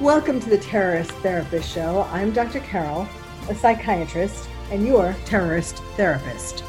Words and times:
Welcome 0.00 0.40
to 0.40 0.48
the 0.48 0.56
Terrorist 0.56 1.10
Therapist 1.10 1.70
Show. 1.70 2.08
I'm 2.10 2.32
Dr. 2.32 2.60
Carol, 2.60 3.06
a 3.50 3.54
psychiatrist, 3.54 4.48
and 4.70 4.86
your 4.86 5.14
terrorist 5.26 5.76
therapist. 5.94 6.64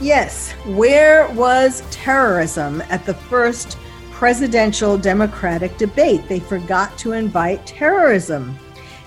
Yes, 0.00 0.52
where 0.66 1.28
was 1.30 1.82
terrorism 1.90 2.80
at 2.82 3.04
the 3.04 3.14
first 3.14 3.76
presidential 4.12 4.96
Democratic 4.96 5.76
debate? 5.78 6.28
They 6.28 6.38
forgot 6.38 6.96
to 6.98 7.10
invite 7.10 7.66
terrorism. 7.66 8.56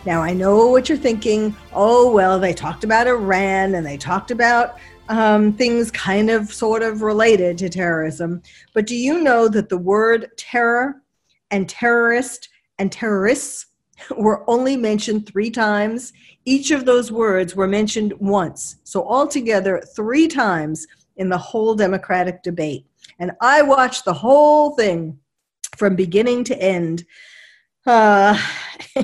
Now, 0.05 0.22
I 0.22 0.34
know 0.34 0.68
what 0.68 0.90
you're 0.90 0.98
thinking. 0.98 1.55
Oh, 1.72 2.12
well, 2.12 2.38
they 2.38 2.52
talked 2.52 2.84
about 2.84 3.08
Iran 3.08 3.76
and 3.76 3.88
they 3.88 3.96
talked 3.96 4.30
about 4.30 4.77
um, 5.08 5.54
things 5.54 5.90
kind 5.90 6.30
of 6.30 6.52
sort 6.52 6.84
of 6.84 7.02
related 7.02 7.58
to 7.60 7.70
terrorism. 7.70 8.41
But 8.74 8.88
do 8.88 8.96
you 8.98 9.24
know 9.24 9.48
that 9.48 9.70
the 9.70 9.77
word 9.77 10.32
terror 10.36 11.02
and 11.49 11.70
terrorist 11.70 12.49
and 12.77 12.91
terrorists 12.91 13.68
were 14.18 14.50
only 14.50 14.76
mentioned 14.78 15.28
three 15.28 15.50
times. 15.50 16.14
Each 16.46 16.72
of 16.72 16.86
those 16.86 17.12
words 17.12 17.55
were 17.55 17.68
mentioned 17.68 18.14
once. 18.20 18.78
So, 18.84 19.08
altogether, 19.08 19.82
three 19.96 20.28
times 20.28 20.88
in 21.18 21.30
the 21.30 21.38
whole 21.38 21.76
Democratic 21.76 22.44
debate. 22.44 22.86
And 23.20 23.32
I 23.42 23.62
watched 23.62 24.05
the 24.05 24.14
whole 24.14 24.76
thing 24.76 25.20
from 25.77 25.96
beginning 25.96 26.44
to 26.46 26.62
end. 26.62 27.05
Uh, 27.86 28.38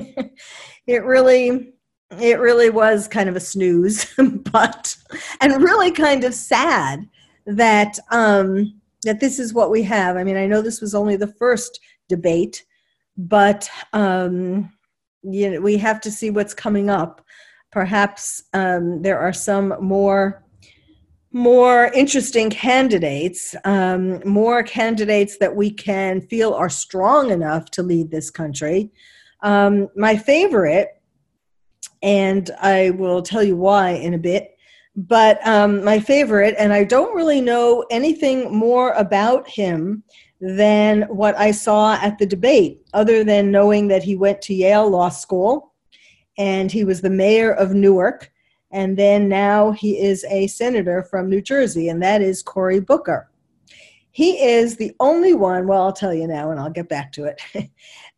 it 0.86 1.04
really 1.04 1.72
it 2.20 2.38
really 2.38 2.70
was 2.70 3.08
kind 3.08 3.28
of 3.28 3.36
a 3.36 3.40
snooze 3.40 4.14
but 4.52 4.96
and 5.40 5.62
really 5.62 5.90
kind 5.90 6.24
of 6.24 6.34
sad 6.34 7.08
that 7.46 7.98
um 8.10 8.80
that 9.02 9.20
this 9.20 9.38
is 9.38 9.52
what 9.52 9.70
we 9.70 9.82
have 9.82 10.16
i 10.16 10.22
mean 10.22 10.36
i 10.36 10.46
know 10.46 10.62
this 10.62 10.80
was 10.80 10.94
only 10.94 11.16
the 11.16 11.26
first 11.26 11.80
debate 12.08 12.64
but 13.16 13.68
um 13.92 14.70
you 15.28 15.50
know, 15.50 15.60
we 15.60 15.76
have 15.78 16.00
to 16.02 16.10
see 16.10 16.30
what's 16.30 16.54
coming 16.54 16.90
up. 16.90 17.24
Perhaps 17.72 18.44
um, 18.54 19.02
there 19.02 19.18
are 19.18 19.32
some 19.32 19.74
more 19.80 20.42
more 21.32 21.90
interesting 21.92 22.48
candidates, 22.48 23.54
um, 23.66 24.26
more 24.26 24.62
candidates 24.62 25.36
that 25.36 25.54
we 25.54 25.70
can 25.70 26.18
feel 26.22 26.54
are 26.54 26.70
strong 26.70 27.30
enough 27.30 27.70
to 27.70 27.82
lead 27.82 28.10
this 28.10 28.30
country. 28.30 28.90
Um, 29.42 29.88
my 29.94 30.16
favorite, 30.16 30.88
and 32.02 32.50
I 32.62 32.90
will 32.90 33.20
tell 33.20 33.42
you 33.42 33.54
why 33.54 33.90
in 33.90 34.14
a 34.14 34.18
bit, 34.18 34.56
but 34.96 35.46
um, 35.46 35.84
my 35.84 36.00
favorite, 36.00 36.54
and 36.58 36.72
I 36.72 36.84
don't 36.84 37.14
really 37.14 37.42
know 37.42 37.84
anything 37.90 38.50
more 38.56 38.92
about 38.92 39.46
him 39.46 40.04
than 40.40 41.02
what 41.02 41.36
I 41.36 41.50
saw 41.50 41.94
at 41.94 42.18
the 42.18 42.26
debate, 42.26 42.82
other 42.92 43.24
than 43.24 43.50
knowing 43.50 43.88
that 43.88 44.02
he 44.02 44.16
went 44.16 44.42
to 44.42 44.54
Yale 44.54 44.88
Law 44.88 45.08
School 45.08 45.72
and 46.38 46.70
he 46.70 46.84
was 46.84 47.00
the 47.00 47.10
mayor 47.10 47.52
of 47.52 47.74
Newark. 47.74 48.30
And 48.70 48.96
then 48.96 49.28
now 49.28 49.72
he 49.72 49.98
is 49.98 50.24
a 50.28 50.46
senator 50.48 51.02
from 51.02 51.30
New 51.30 51.40
Jersey, 51.40 51.88
and 51.88 52.02
that 52.02 52.20
is 52.20 52.42
Cory 52.42 52.80
Booker. 52.80 53.30
He 54.10 54.42
is 54.42 54.76
the 54.76 54.94
only 55.00 55.34
one, 55.34 55.66
well, 55.66 55.82
I'll 55.82 55.92
tell 55.92 56.12
you 56.12 56.26
now, 56.26 56.50
and 56.50 56.58
I'll 56.58 56.70
get 56.70 56.88
back 56.88 57.12
to 57.12 57.24
it. 57.24 57.40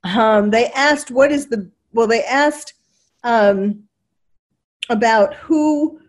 um, 0.04 0.50
they 0.50 0.66
asked, 0.68 1.10
what 1.10 1.30
is 1.30 1.48
the, 1.48 1.70
well, 1.92 2.06
they 2.06 2.24
asked 2.24 2.74
um, 3.24 3.84
about 4.88 5.34
who, 5.34 6.00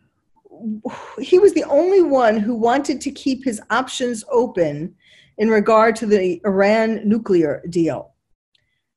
he 1.19 1.37
was 1.37 1.53
the 1.53 1.63
only 1.65 2.01
one 2.01 2.37
who 2.37 2.55
wanted 2.55 3.01
to 3.01 3.11
keep 3.11 3.43
his 3.43 3.61
options 3.69 4.23
open 4.31 4.95
in 5.39 5.49
regard 5.49 5.95
to 5.95 6.05
the 6.05 6.39
Iran 6.45 7.01
nuclear 7.07 7.63
deal. 7.69 8.13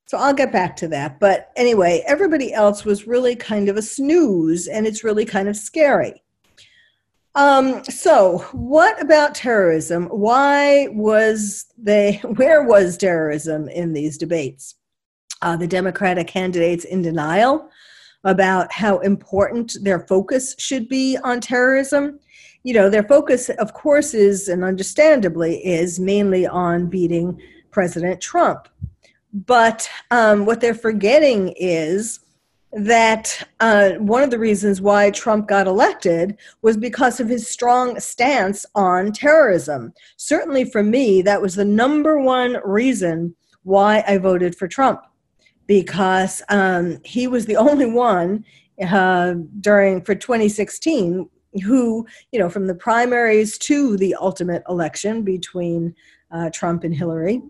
So 0.06 0.19
I'll 0.19 0.34
get 0.34 0.53
back 0.53 0.76
to 0.76 0.88
that. 0.88 1.19
But 1.20 1.50
anyway, 1.56 2.04
everybody 2.06 2.53
else 2.53 2.84
was 2.84 3.06
really 3.06 3.34
kind 3.34 3.70
of 3.70 3.78
a 3.78 3.82
snooze, 3.82 4.66
and 4.66 4.86
it's 4.86 5.04
really 5.04 5.25
kind 5.25 5.48
of 5.48 5.56
scary. 5.56 6.22
Um, 7.34 7.82
so, 7.84 8.38
what 8.52 9.00
about 9.00 9.34
terrorism? 9.34 10.06
Why 10.08 10.88
was 10.91 11.64
they, 11.78 12.16
where 12.36 12.64
was 12.64 12.98
terrorism 12.98 13.69
in 13.69 13.94
these 13.94 14.19
debates? 14.19 14.75
Uh, 15.41 15.56
the 15.56 15.66
Democratic 15.66 16.26
candidates 16.26 16.84
in 16.84 17.00
denial 17.00 17.70
about 18.25 18.70
how 18.70 18.98
important 18.98 19.76
their 19.82 20.00
focus 20.06 20.54
should 20.58 20.88
be 20.88 21.16
on 21.25 21.41
terrorism 21.41 22.20
you 22.65 22.75
know, 22.75 22.89
their 22.89 23.03
focus, 23.03 23.49
of 23.49 23.75
course, 23.75 24.15
is 24.15 24.49
and 24.49 24.65
understandably 24.65 25.65
is 25.67 25.99
mainly 25.99 26.47
on 26.47 26.87
beating 26.87 27.41
President 27.71 28.21
Trump. 28.21 28.69
But 29.33 29.89
um, 30.11 30.45
what 30.45 30.61
they're 30.61 30.75
forgetting 30.75 31.55
is 31.56 32.21
that 32.73 33.47
uh, 33.61 33.93
one 33.93 34.23
of 34.23 34.31
the 34.31 34.39
reasons 34.39 34.81
why 34.81 35.11
Trump 35.11 35.47
got 35.47 35.67
elected 35.67 36.39
was 36.62 36.77
because 36.77 37.21
of 37.21 37.28
his 37.28 37.49
strong 37.49 37.99
stance 38.00 38.65
on 38.75 39.12
terrorism. 39.12 39.93
Certainly 40.17 40.67
for 40.67 40.83
me, 40.83 41.21
that 41.23 41.43
was 41.43 41.55
the 41.55 41.65
number 41.65 42.19
one 42.19 42.59
reason 42.65 43.34
why 43.65 44.03
I 44.06 44.19
voted 44.19 44.56
for 44.56 44.69
Trump, 44.69 45.03
because 45.67 46.43
um, 46.49 46.99
he 47.05 47.27
was 47.27 47.44
the 47.44 47.56
only 47.56 47.87
one 47.87 48.44
uh, 48.83 49.34
during 49.61 50.03
for 50.03 50.15
2016 50.15 51.29
who, 51.64 52.06
you 52.30 52.38
know, 52.38 52.48
from 52.48 52.66
the 52.66 52.74
primaries 52.74 53.58
to 53.58 53.96
the 53.96 54.14
ultimate 54.20 54.62
election 54.68 55.22
between 55.22 55.94
uh, 56.30 56.50
Trump 56.50 56.84
and 56.84 56.94
Hillary, 56.94 57.42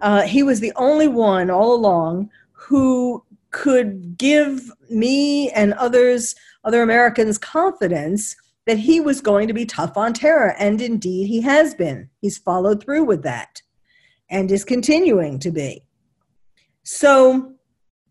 uh, 0.00 0.22
he 0.22 0.42
was 0.42 0.60
the 0.60 0.72
only 0.76 1.08
one 1.08 1.50
all 1.50 1.74
along 1.74 2.30
who 2.52 3.24
could 3.50 4.18
give 4.18 4.70
me 4.90 5.50
and 5.50 5.72
others, 5.74 6.34
other 6.64 6.82
Americans, 6.82 7.38
confidence 7.38 8.34
that 8.66 8.78
he 8.78 9.00
was 9.00 9.20
going 9.20 9.46
to 9.46 9.54
be 9.54 9.66
tough 9.66 9.96
on 9.96 10.12
terror. 10.12 10.54
And 10.58 10.80
indeed, 10.80 11.28
he 11.28 11.40
has 11.42 11.74
been. 11.74 12.08
He's 12.20 12.38
followed 12.38 12.82
through 12.82 13.04
with 13.04 13.22
that 13.22 13.62
and 14.30 14.50
is 14.50 14.64
continuing 14.64 15.38
to 15.40 15.50
be. 15.50 15.86
So, 16.82 17.54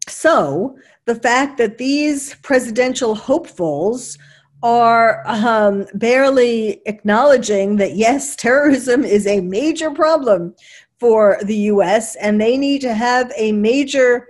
so 0.07 0.77
the 1.05 1.15
fact 1.15 1.57
that 1.57 1.77
these 1.77 2.35
presidential 2.35 3.15
hopefuls 3.15 4.17
are 4.63 5.21
um, 5.27 5.85
barely 5.93 6.81
acknowledging 6.85 7.75
that 7.75 7.95
yes, 7.95 8.35
terrorism 8.35 9.03
is 9.03 9.27
a 9.27 9.41
major 9.41 9.91
problem 9.91 10.55
for 10.99 11.37
the 11.43 11.57
US 11.57 12.15
and 12.15 12.39
they 12.39 12.57
need 12.57 12.79
to 12.81 12.93
have 12.93 13.31
a 13.35 13.51
major 13.51 14.27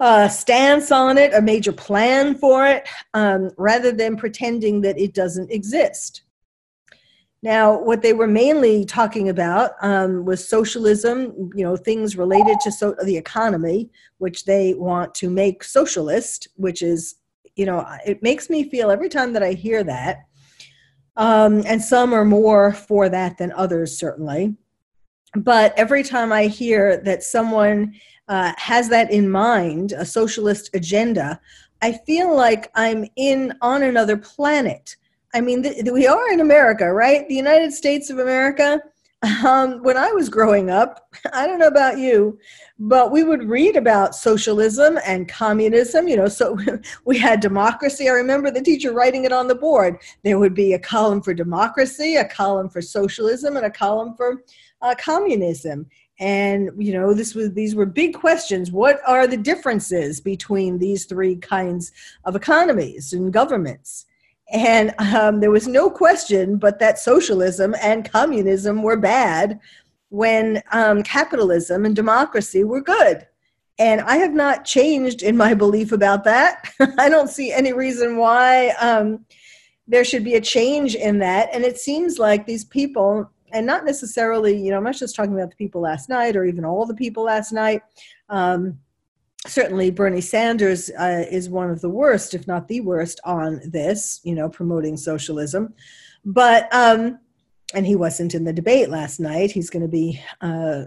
uh, 0.00 0.28
stance 0.28 0.90
on 0.90 1.18
it, 1.18 1.34
a 1.34 1.42
major 1.42 1.72
plan 1.72 2.34
for 2.34 2.66
it, 2.66 2.88
um, 3.14 3.50
rather 3.58 3.92
than 3.92 4.16
pretending 4.16 4.80
that 4.80 4.98
it 4.98 5.12
doesn't 5.12 5.50
exist. 5.50 6.22
Now, 7.42 7.78
what 7.78 8.02
they 8.02 8.14
were 8.14 8.26
mainly 8.26 8.84
talking 8.84 9.28
about 9.28 9.72
um, 9.82 10.24
was 10.24 10.48
socialism, 10.48 11.50
you 11.54 11.62
know, 11.62 11.76
things 11.76 12.16
related 12.16 12.58
to 12.60 12.72
so- 12.72 12.96
the 13.04 13.16
economy, 13.16 13.90
which 14.18 14.44
they 14.44 14.74
want 14.74 15.14
to 15.16 15.30
make 15.30 15.62
socialist, 15.62 16.48
which 16.56 16.82
is 16.82 17.16
you 17.58 17.66
know, 17.66 17.84
it 18.06 18.22
makes 18.22 18.48
me 18.48 18.70
feel 18.70 18.90
every 18.90 19.08
time 19.08 19.32
that 19.32 19.42
I 19.42 19.52
hear 19.52 19.82
that, 19.82 20.26
um, 21.16 21.64
and 21.66 21.82
some 21.82 22.14
are 22.14 22.24
more 22.24 22.72
for 22.72 23.08
that 23.08 23.36
than 23.36 23.50
others, 23.52 23.98
certainly. 23.98 24.54
But 25.34 25.74
every 25.76 26.04
time 26.04 26.32
I 26.32 26.46
hear 26.46 26.98
that 26.98 27.24
someone 27.24 27.94
uh, 28.28 28.52
has 28.56 28.88
that 28.90 29.10
in 29.10 29.28
mind, 29.28 29.90
a 29.92 30.04
socialist 30.04 30.70
agenda, 30.72 31.40
I 31.82 31.98
feel 32.06 32.34
like 32.34 32.70
I'm 32.76 33.04
in 33.16 33.52
on 33.60 33.82
another 33.82 34.16
planet. 34.16 34.96
I 35.34 35.40
mean, 35.40 35.64
th- 35.64 35.84
we 35.92 36.06
are 36.06 36.32
in 36.32 36.40
America, 36.40 36.92
right? 36.92 37.28
The 37.28 37.34
United 37.34 37.72
States 37.72 38.08
of 38.08 38.20
America 38.20 38.80
um, 39.44 39.82
when 39.82 39.96
I 39.96 40.12
was 40.12 40.28
growing 40.28 40.70
up, 40.70 41.12
I 41.32 41.46
don't 41.46 41.58
know 41.58 41.66
about 41.66 41.98
you, 41.98 42.38
but 42.78 43.10
we 43.10 43.24
would 43.24 43.48
read 43.48 43.76
about 43.76 44.14
socialism 44.14 44.98
and 45.04 45.28
communism. 45.28 46.06
You 46.06 46.16
know, 46.16 46.28
so 46.28 46.56
we 47.04 47.18
had 47.18 47.40
democracy. 47.40 48.08
I 48.08 48.12
remember 48.12 48.50
the 48.50 48.62
teacher 48.62 48.92
writing 48.92 49.24
it 49.24 49.32
on 49.32 49.48
the 49.48 49.54
board. 49.54 49.98
There 50.22 50.38
would 50.38 50.54
be 50.54 50.74
a 50.74 50.78
column 50.78 51.22
for 51.22 51.34
democracy, 51.34 52.16
a 52.16 52.28
column 52.28 52.68
for 52.68 52.80
socialism, 52.80 53.56
and 53.56 53.66
a 53.66 53.70
column 53.70 54.14
for 54.16 54.42
uh, 54.82 54.94
communism. 54.98 55.86
and 56.20 56.70
you 56.76 56.92
know 56.92 57.14
this 57.14 57.34
was 57.34 57.52
these 57.52 57.74
were 57.74 57.86
big 57.86 58.14
questions 58.14 58.70
what 58.70 59.00
are 59.06 59.26
the 59.26 59.36
differences 59.36 60.20
between 60.20 60.78
these 60.78 61.04
three 61.04 61.36
kinds 61.36 61.92
of 62.24 62.34
economies 62.36 63.12
and 63.12 63.32
governments 63.32 64.06
and 64.50 64.94
um, 64.98 65.40
there 65.40 65.50
was 65.50 65.68
no 65.68 65.90
question 65.90 66.56
but 66.56 66.78
that 66.78 66.98
socialism 66.98 67.74
and 67.82 68.10
communism 68.10 68.82
were 68.82 68.96
bad 68.96 69.60
when 70.10 70.62
um, 70.72 71.02
capitalism 71.02 71.84
and 71.84 71.94
democracy 71.94 72.64
were 72.64 72.80
good 72.80 73.26
and 73.78 74.00
i 74.02 74.16
have 74.16 74.32
not 74.32 74.64
changed 74.64 75.22
in 75.22 75.36
my 75.36 75.54
belief 75.54 75.92
about 75.92 76.24
that 76.24 76.70
i 76.98 77.08
don't 77.08 77.30
see 77.30 77.52
any 77.52 77.72
reason 77.72 78.16
why 78.16 78.68
um, 78.80 79.24
there 79.86 80.04
should 80.04 80.24
be 80.24 80.34
a 80.34 80.40
change 80.40 80.94
in 80.94 81.18
that 81.18 81.48
and 81.52 81.64
it 81.64 81.78
seems 81.78 82.18
like 82.18 82.46
these 82.46 82.64
people 82.64 83.30
and 83.52 83.66
not 83.66 83.84
necessarily, 83.84 84.56
you 84.56 84.70
know, 84.70 84.78
I'm 84.78 84.84
not 84.84 84.96
just 84.96 85.14
talking 85.14 85.34
about 85.34 85.50
the 85.50 85.56
people 85.56 85.80
last 85.80 86.08
night 86.08 86.36
or 86.36 86.44
even 86.44 86.64
all 86.64 86.86
the 86.86 86.94
people 86.94 87.24
last 87.24 87.52
night. 87.52 87.82
Um, 88.28 88.78
certainly, 89.46 89.90
Bernie 89.90 90.20
Sanders 90.20 90.90
uh, 90.90 91.24
is 91.30 91.48
one 91.48 91.70
of 91.70 91.80
the 91.80 91.90
worst, 91.90 92.34
if 92.34 92.46
not 92.46 92.68
the 92.68 92.80
worst, 92.80 93.20
on 93.24 93.60
this, 93.64 94.20
you 94.24 94.34
know, 94.34 94.48
promoting 94.48 94.96
socialism. 94.96 95.74
But, 96.24 96.72
um, 96.74 97.18
and 97.74 97.86
he 97.86 97.96
wasn't 97.96 98.34
in 98.34 98.44
the 98.44 98.52
debate 98.52 98.88
last 98.88 99.20
night. 99.20 99.50
He's 99.50 99.70
going 99.70 99.82
to 99.82 99.88
be 99.88 100.20
uh, 100.40 100.84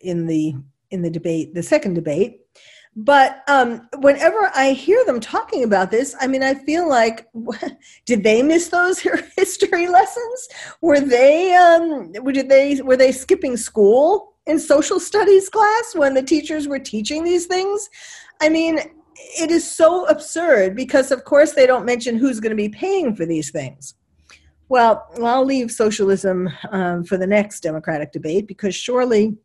in 0.00 0.26
the 0.26 0.54
in 0.90 1.02
the 1.02 1.10
debate, 1.10 1.54
the 1.54 1.62
second 1.62 1.94
debate. 1.94 2.40
But 2.96 3.42
um, 3.48 3.88
whenever 3.98 4.52
I 4.54 4.70
hear 4.70 5.04
them 5.04 5.18
talking 5.18 5.64
about 5.64 5.90
this, 5.90 6.14
I 6.20 6.28
mean, 6.28 6.44
I 6.44 6.54
feel 6.54 6.88
like, 6.88 7.26
did 8.06 8.22
they 8.22 8.42
miss 8.42 8.68
those 8.68 9.00
history 9.36 9.88
lessons? 9.88 10.48
Were 10.80 11.00
they, 11.00 11.54
um, 11.54 12.12
did 12.12 12.48
they, 12.48 12.80
were 12.80 12.96
they 12.96 13.10
skipping 13.10 13.56
school 13.56 14.33
in 14.46 14.58
social 14.58 15.00
studies 15.00 15.48
class 15.48 15.94
when 15.94 16.14
the 16.14 16.22
teachers 16.22 16.68
were 16.68 16.78
teaching 16.78 17.24
these 17.24 17.46
things? 17.46 17.88
I 18.40 18.48
mean, 18.48 18.78
it 19.16 19.50
is 19.50 19.68
so 19.68 20.06
absurd 20.06 20.76
because, 20.76 21.10
of 21.10 21.24
course, 21.24 21.52
they 21.52 21.66
don't 21.66 21.84
mention 21.84 22.16
who's 22.16 22.40
going 22.40 22.50
to 22.50 22.56
be 22.56 22.68
paying 22.68 23.14
for 23.14 23.26
these 23.26 23.50
things. 23.50 23.94
Well, 24.68 25.06
I'll 25.22 25.44
leave 25.44 25.70
socialism 25.70 26.48
um, 26.70 27.04
for 27.04 27.16
the 27.16 27.26
next 27.26 27.60
Democratic 27.60 28.12
debate 28.12 28.46
because 28.48 28.74
surely 28.74 29.36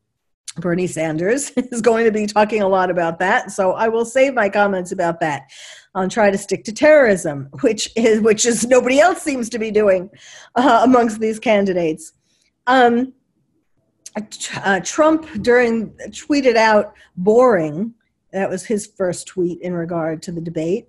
Bernie 0.57 0.87
Sanders 0.87 1.51
is 1.55 1.81
going 1.81 2.05
to 2.05 2.11
be 2.11 2.25
talking 2.25 2.61
a 2.61 2.67
lot 2.67 2.89
about 2.89 3.19
that. 3.19 3.51
So 3.51 3.73
I 3.73 3.87
will 3.87 4.05
save 4.05 4.33
my 4.33 4.49
comments 4.49 4.91
about 4.91 5.19
that. 5.19 5.43
I'll 5.95 6.07
try 6.07 6.31
to 6.31 6.37
stick 6.37 6.63
to 6.65 6.73
terrorism, 6.73 7.49
which 7.61 7.89
is 7.95 8.21
which 8.21 8.45
is 8.45 8.65
nobody 8.67 8.99
else 8.99 9.21
seems 9.21 9.49
to 9.49 9.59
be 9.59 9.71
doing 9.71 10.09
uh, 10.55 10.81
amongst 10.83 11.19
these 11.19 11.39
candidates. 11.39 12.13
Um, 12.67 13.13
uh, 14.63 14.79
Trump 14.83 15.27
during 15.41 15.91
tweeted 16.09 16.55
out 16.55 16.93
boring. 17.15 17.93
That 18.31 18.49
was 18.49 18.65
his 18.65 18.87
first 18.97 19.27
tweet 19.27 19.61
in 19.61 19.73
regard 19.73 20.21
to 20.23 20.31
the 20.31 20.41
debate. 20.41 20.87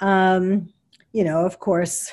Um, 0.00 0.72
you 1.12 1.24
know, 1.24 1.44
of 1.44 1.58
course. 1.58 2.10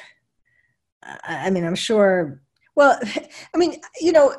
I 1.23 1.49
mean, 1.49 1.65
I'm 1.65 1.75
sure. 1.75 2.41
Well, 2.75 2.99
I 3.53 3.57
mean, 3.57 3.81
you 3.99 4.11
know, 4.11 4.35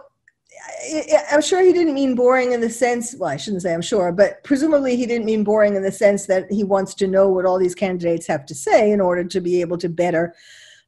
I'm 1.31 1.43
sure 1.43 1.63
he 1.63 1.73
didn't 1.73 1.95
mean 1.95 2.15
boring 2.15 2.53
in 2.53 2.61
the 2.61 2.71
sense, 2.71 3.15
well, 3.19 3.31
I 3.31 3.37
shouldn't 3.37 3.63
say 3.63 3.75
I'm 3.75 3.83
sure, 3.83 4.13
but 4.13 4.43
presumably 4.45 4.97
he 4.97 5.07
didn't 5.07 5.27
mean 5.27 5.45
boring 5.45 5.77
in 5.77 5.83
the 5.83 5.93
sense 5.93 6.27
that 6.27 6.51
he 6.51 6.65
wants 6.65 6.95
to 6.95 7.07
know 7.07 7.29
what 7.29 7.45
all 7.45 7.59
these 7.59 7.75
candidates 7.75 8.27
have 8.27 8.47
to 8.47 8.55
say 8.55 8.91
in 8.91 9.01
order 9.01 9.25
to 9.25 9.41
be 9.41 9.61
able 9.61 9.79
to 9.79 9.89
better 9.89 10.35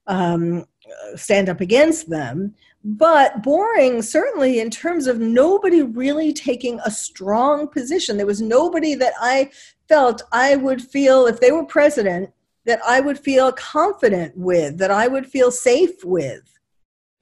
um, 0.07 0.65
stand 1.15 1.49
up 1.49 1.61
against 1.61 2.09
them. 2.09 2.55
But 2.89 3.43
boring, 3.43 4.01
certainly, 4.01 4.61
in 4.61 4.71
terms 4.71 5.09
of 5.09 5.19
nobody 5.19 5.83
really 5.83 6.33
taking 6.33 6.79
a 6.85 6.91
strong 6.91 7.67
position. 7.67 8.17
There 8.17 8.27
was 8.27 8.41
nobody 8.41 8.95
that 8.95 9.15
I 9.21 9.51
felt 9.89 10.23
I 10.31 10.55
would 10.55 10.81
feel, 10.81 11.27
if 11.27 11.41
they 11.41 11.51
were 11.51 11.65
president, 11.65 12.31
that 12.65 12.79
I 12.87 13.01
would 13.01 13.19
feel 13.19 13.51
confident 13.51 14.37
with, 14.37 14.79
that 14.79 14.93
I 14.93 15.09
would 15.09 15.27
feel 15.27 15.51
safe 15.51 16.05
with, 16.05 16.61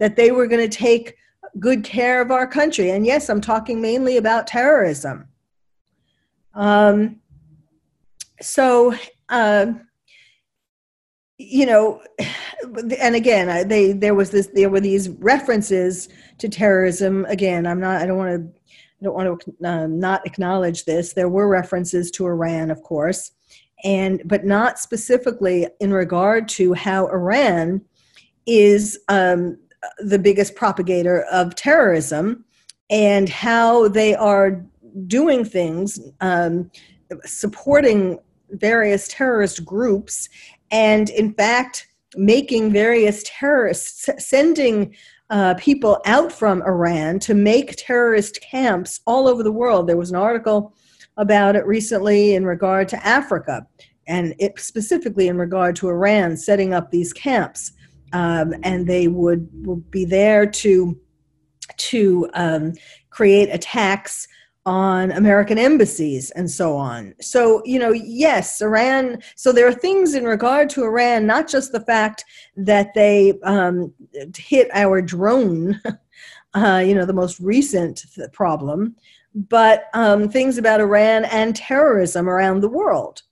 that 0.01 0.17
they 0.17 0.33
were 0.33 0.47
going 0.47 0.69
to 0.69 0.77
take 0.77 1.17
good 1.59 1.83
care 1.83 2.21
of 2.21 2.31
our 2.31 2.47
country. 2.47 2.91
And 2.91 3.07
yes, 3.07 3.31
I'm 3.31 3.41
talking 3.41 3.81
mainly 3.81 4.19
about 4.19 4.47
terrorism. 4.47 5.29
Um, 6.53 7.21
so, 8.43 8.93
uh, 9.31 9.73
you 11.39 11.67
know, 11.67 12.01
and 12.99 13.15
again, 13.15 13.69
they 13.69 13.93
there 13.93 14.15
was 14.15 14.31
this 14.31 14.49
there 14.49 14.71
were 14.71 14.81
these 14.81 15.09
references 15.11 16.09
to 16.39 16.49
terrorism. 16.49 17.25
Again, 17.27 17.67
I'm 17.67 17.81
not. 17.81 18.01
I 18.01 18.07
don't 18.07 18.19
want 18.19 18.31
to. 18.31 18.61
I 19.01 19.05
don't 19.05 19.15
want 19.15 19.43
to 19.43 19.69
um, 19.69 19.99
not 19.99 20.27
acknowledge 20.27 20.85
this. 20.85 21.13
There 21.13 21.29
were 21.29 21.49
references 21.49 22.11
to 22.13 22.27
Iran, 22.27 22.71
of 22.71 22.83
course, 22.83 23.33
and 23.83 24.23
but 24.25 24.45
not 24.45 24.79
specifically 24.79 25.67
in 25.81 25.93
regard 25.93 26.49
to 26.51 26.73
how 26.73 27.07
Iran 27.09 27.83
is 28.47 28.99
um, 29.09 29.59
the 29.99 30.19
biggest 30.19 30.55
propagator 30.55 31.23
of 31.33 31.55
terrorism 31.55 32.45
and 32.91 33.29
how 33.29 33.89
they 33.89 34.15
are 34.15 34.65
doing 35.07 35.45
things, 35.45 35.99
um, 36.21 36.71
supporting 37.25 38.19
various 38.51 39.09
terrorist 39.09 39.65
groups, 39.65 40.29
and 40.71 41.11
in 41.11 41.33
fact, 41.35 41.89
making 42.17 42.73
various 42.73 43.23
terrorists, 43.27 44.09
sending 44.19 44.95
uh, 45.31 45.55
people 45.55 46.01
out 46.07 46.31
from 46.31 46.63
Iran 46.63 47.19
to 47.21 47.35
make 47.35 47.75
terrorist 47.77 48.41
camps 48.41 49.01
all 49.07 49.27
over 49.27 49.43
the 49.43 49.53
world. 49.53 49.87
There 49.87 49.97
was 49.97 50.11
an 50.11 50.17
article 50.17 50.75
about 51.17 51.57
it 51.57 51.67
recently 51.67 52.35
in 52.35 52.45
regard 52.45 52.89
to 52.89 53.07
Africa, 53.07 53.67
and 54.07 54.35
it 54.39 54.59
specifically 54.61 55.29
in 55.29 55.39
regard 55.39 55.77
to 55.77 55.89
Iran 55.89 56.37
setting 56.37 56.75
up 56.75 56.91
these 56.91 57.13
camps 57.13 57.73
um, 58.13 58.55
and 58.63 58.87
they 58.87 59.09
would, 59.09 59.49
would 59.67 59.91
be 59.91 60.05
there 60.05 60.47
to 60.47 60.99
to 61.77 62.29
um, 62.35 62.75
create 63.11 63.49
attacks 63.51 64.29
on 64.67 65.13
American 65.13 65.59
embassies 65.59 66.31
and 66.33 66.51
so 66.51 66.77
on. 66.77 67.15
So, 67.21 67.63
you 67.65 67.79
know, 67.79 67.93
yes, 67.93 68.63
Iran. 68.63 69.19
So 69.37 69.53
there 69.53 69.67
are 69.67 69.75
things 69.75 70.15
in 70.15 70.25
regard 70.25 70.71
to 70.71 70.85
Iran, 70.85 71.27
not 71.27 71.49
just 71.49 71.73
the 71.73 71.81
fact 71.81 72.25
that 72.57 72.95
they 72.95 73.35
um, 73.43 73.93
hit 74.37 74.71
our 74.73 75.03
drone, 75.03 75.81
uh, 76.55 76.83
you 76.85 76.95
know, 76.95 77.05
the 77.05 77.13
most 77.13 77.41
recent 77.41 78.05
problem, 78.33 78.97
but 79.35 79.87
um, 79.93 80.29
things 80.29 80.57
about 80.57 80.81
Iran 80.81 81.27
and 81.27 81.55
terrorism 81.55 82.29
around 82.29 82.61
the 82.61 82.69
world. 82.69 83.23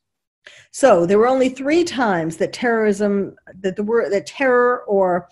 So 0.70 1.06
there 1.06 1.18
were 1.18 1.28
only 1.28 1.48
three 1.48 1.84
times 1.84 2.36
that 2.38 2.52
terrorism, 2.52 3.36
that 3.60 3.76
the 3.76 3.82
word, 3.82 4.12
that 4.12 4.26
terror 4.26 4.84
or 4.86 5.28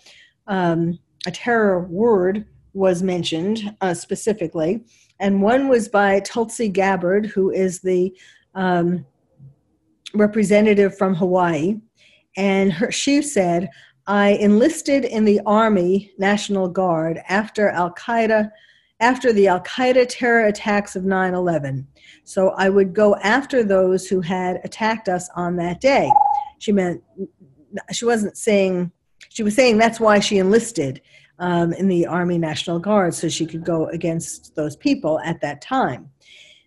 um, 0.47 0.99
a 1.25 1.31
terror 1.31 1.81
word 1.81 2.45
was 2.73 3.03
mentioned 3.03 3.75
uh, 3.81 3.93
specifically, 3.93 4.83
and 5.21 5.41
one 5.41 5.69
was 5.69 5.87
by 5.87 6.19
Tulsi 6.21 6.67
Gabbard, 6.67 7.27
who 7.27 7.51
is 7.51 7.79
the 7.79 8.13
um, 8.55 9.05
representative 10.13 10.97
from 10.97 11.13
Hawaii, 11.13 11.79
and 12.35 12.73
her, 12.73 12.91
she 12.91 13.21
said, 13.21 13.69
"I 14.07 14.31
enlisted 14.31 15.05
in 15.05 15.23
the 15.23 15.39
Army 15.45 16.11
National 16.17 16.67
Guard 16.67 17.21
after 17.29 17.69
Al 17.69 17.93
Qaeda." 17.93 18.51
After 18.99 19.33
the 19.33 19.47
Al 19.47 19.61
Qaeda 19.61 20.05
terror 20.07 20.45
attacks 20.45 20.95
of 20.95 21.05
9 21.05 21.33
11. 21.33 21.87
So 22.23 22.49
I 22.49 22.69
would 22.69 22.93
go 22.93 23.15
after 23.15 23.63
those 23.63 24.07
who 24.07 24.21
had 24.21 24.61
attacked 24.63 25.09
us 25.09 25.27
on 25.35 25.55
that 25.55 25.81
day. 25.81 26.07
She 26.59 26.71
meant, 26.71 27.01
she 27.91 28.05
wasn't 28.05 28.37
saying, 28.37 28.91
she 29.29 29.41
was 29.41 29.55
saying 29.55 29.79
that's 29.79 29.99
why 29.99 30.19
she 30.19 30.37
enlisted 30.37 31.01
um, 31.41 31.73
in 31.73 31.87
the 31.87 32.05
Army 32.05 32.37
National 32.37 32.79
Guard 32.79 33.13
so 33.13 33.27
she 33.27 33.45
could 33.45 33.65
go 33.65 33.87
against 33.87 34.55
those 34.55 34.75
people 34.75 35.19
at 35.21 35.41
that 35.41 35.61
time. 35.61 36.09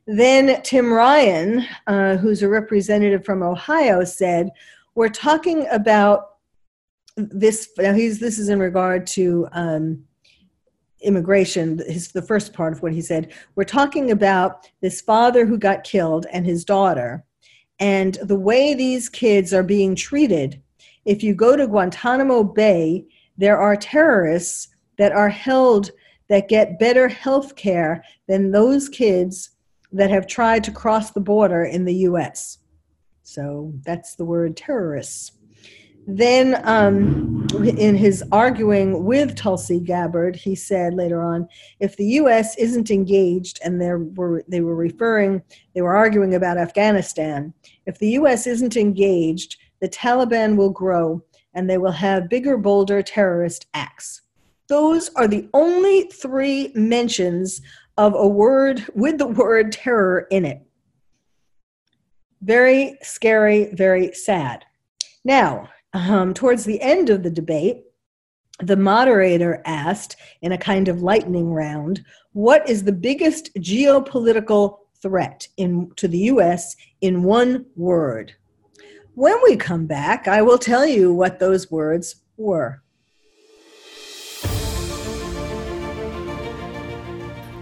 Then 0.07 0.61
Tim 0.63 0.93
Ryan, 0.93 1.65
uh, 1.87 2.17
who's 2.17 2.43
a 2.43 2.49
representative 2.49 3.25
from 3.25 3.43
Ohio, 3.43 4.05
said, 4.05 4.51
We're 4.95 5.09
talking 5.09 5.67
about 5.71 6.33
this. 7.17 7.71
Now, 7.79 7.95
he's, 7.95 8.19
this 8.19 8.39
is 8.39 8.51
in 8.51 8.59
regard 8.59 9.07
to 9.09 9.49
um, 9.53 10.05
immigration, 11.01 11.81
his, 11.87 12.13
the 12.13 12.21
first 12.21 12.53
part 12.53 12.73
of 12.73 12.83
what 12.83 12.93
he 12.93 13.01
said, 13.01 13.33
we're 13.55 13.65
talking 13.65 14.11
about 14.11 14.69
this 14.83 15.01
father 15.01 15.47
who 15.47 15.57
got 15.57 15.85
killed 15.85 16.27
and 16.33 16.45
his 16.45 16.65
daughter, 16.65 17.25
and 17.79 18.15
the 18.23 18.39
way 18.39 18.75
these 18.75 19.09
kids 19.09 19.55
are 19.55 19.63
being 19.63 19.95
treated. 19.95 20.61
If 21.05 21.23
you 21.23 21.35
go 21.35 21.57
to 21.57 21.67
Guantanamo 21.67 22.43
Bay, 22.43 23.07
there 23.37 23.59
are 23.59 23.77
terrorists 23.77 24.69
that 24.99 25.13
are 25.13 25.29
held 25.29 25.91
that 26.29 26.49
get 26.49 26.79
better 26.79 27.09
health 27.09 27.57
care 27.57 28.05
than 28.29 28.51
those 28.51 28.89
kids 28.89 29.51
that 29.93 30.11
have 30.11 30.27
tried 30.27 30.65
to 30.65 30.73
cross 30.73 31.11
the 31.11 31.21
border 31.21 31.65
in 31.65 31.85
the 31.85 31.95
US. 32.09 32.59
So 33.23 33.73
that's 33.85 34.17
the 34.17 34.25
word 34.25 34.57
terrorists. 34.57 35.33
then, 36.07 36.61
um, 36.69 37.47
in 37.79 37.97
his 37.97 38.23
arguing 38.31 39.05
with 39.05 39.35
Tulsi 39.35 39.81
Gabbard, 39.81 40.37
he 40.37 40.55
said 40.55 40.93
later 40.93 41.23
on, 41.23 41.49
if 41.81 41.97
the 41.97 42.05
U.S. 42.21 42.59
isn't 42.59 42.91
engaged, 42.91 43.59
and 43.65 43.81
they 43.81 43.91
were 43.91 44.45
they 44.47 44.61
were 44.61 44.77
referring, 44.77 45.43
they 45.75 45.81
were 45.81 45.97
arguing 45.97 46.35
about 46.35 46.59
Afghanistan. 46.59 47.55
If 47.87 47.99
the 47.99 48.11
U.S. 48.21 48.47
isn't 48.47 48.77
engaged, 48.77 49.57
the 49.81 49.89
Taliban 49.89 50.57
will 50.57 50.69
grow, 50.69 51.23
and 51.55 51.69
they 51.69 51.79
will 51.79 51.93
have 51.93 52.29
bigger, 52.29 52.57
bolder 52.57 53.03
terrorist 53.03 53.67
acts. 53.75 54.23
Those 54.69 55.11
are 55.15 55.29
the 55.29 55.49
only 55.53 56.05
three 56.05 56.73
mentions 56.75 57.61
of 57.97 58.15
a 58.15 58.27
word 58.27 58.85
with 58.95 59.19
the 59.19 59.27
word 59.27 59.73
terror 59.73 60.27
in 60.31 60.45
it. 60.45 60.63
Very 62.43 62.99
scary, 63.03 63.71
very 63.75 64.13
sad. 64.13 64.65
Now, 65.25 65.69
um, 65.93 66.35
towards 66.35 66.65
the 66.65 66.81
end 66.81 67.09
of 67.09 67.23
the 67.23 67.31
debate, 67.31 67.85
the 68.61 68.77
moderator 68.77 69.63
asked 69.65 70.17
in 70.43 70.53
a 70.53 70.59
kind 70.59 70.89
of 70.89 71.03
lightning 71.03 71.53
round, 71.53 72.05
What 72.33 72.69
is 72.69 72.85
the 72.85 72.93
biggest 72.93 73.55
geopolitical 73.57 74.79
threat 75.01 75.47
in, 75.57 75.91
to 75.97 76.09
the 76.09 76.19
US 76.19 76.77
in 77.01 77.23
one 77.23 77.67
word? 77.77 78.35
When 79.17 79.37
we 79.45 79.55
come 79.55 79.87
back, 79.87 80.27
I 80.27 80.43
will 80.43 80.59
tell 80.59 80.85
you 80.85 81.15
what 81.15 81.39
those 81.39 81.71
words 81.71 82.17
were. 82.37 82.83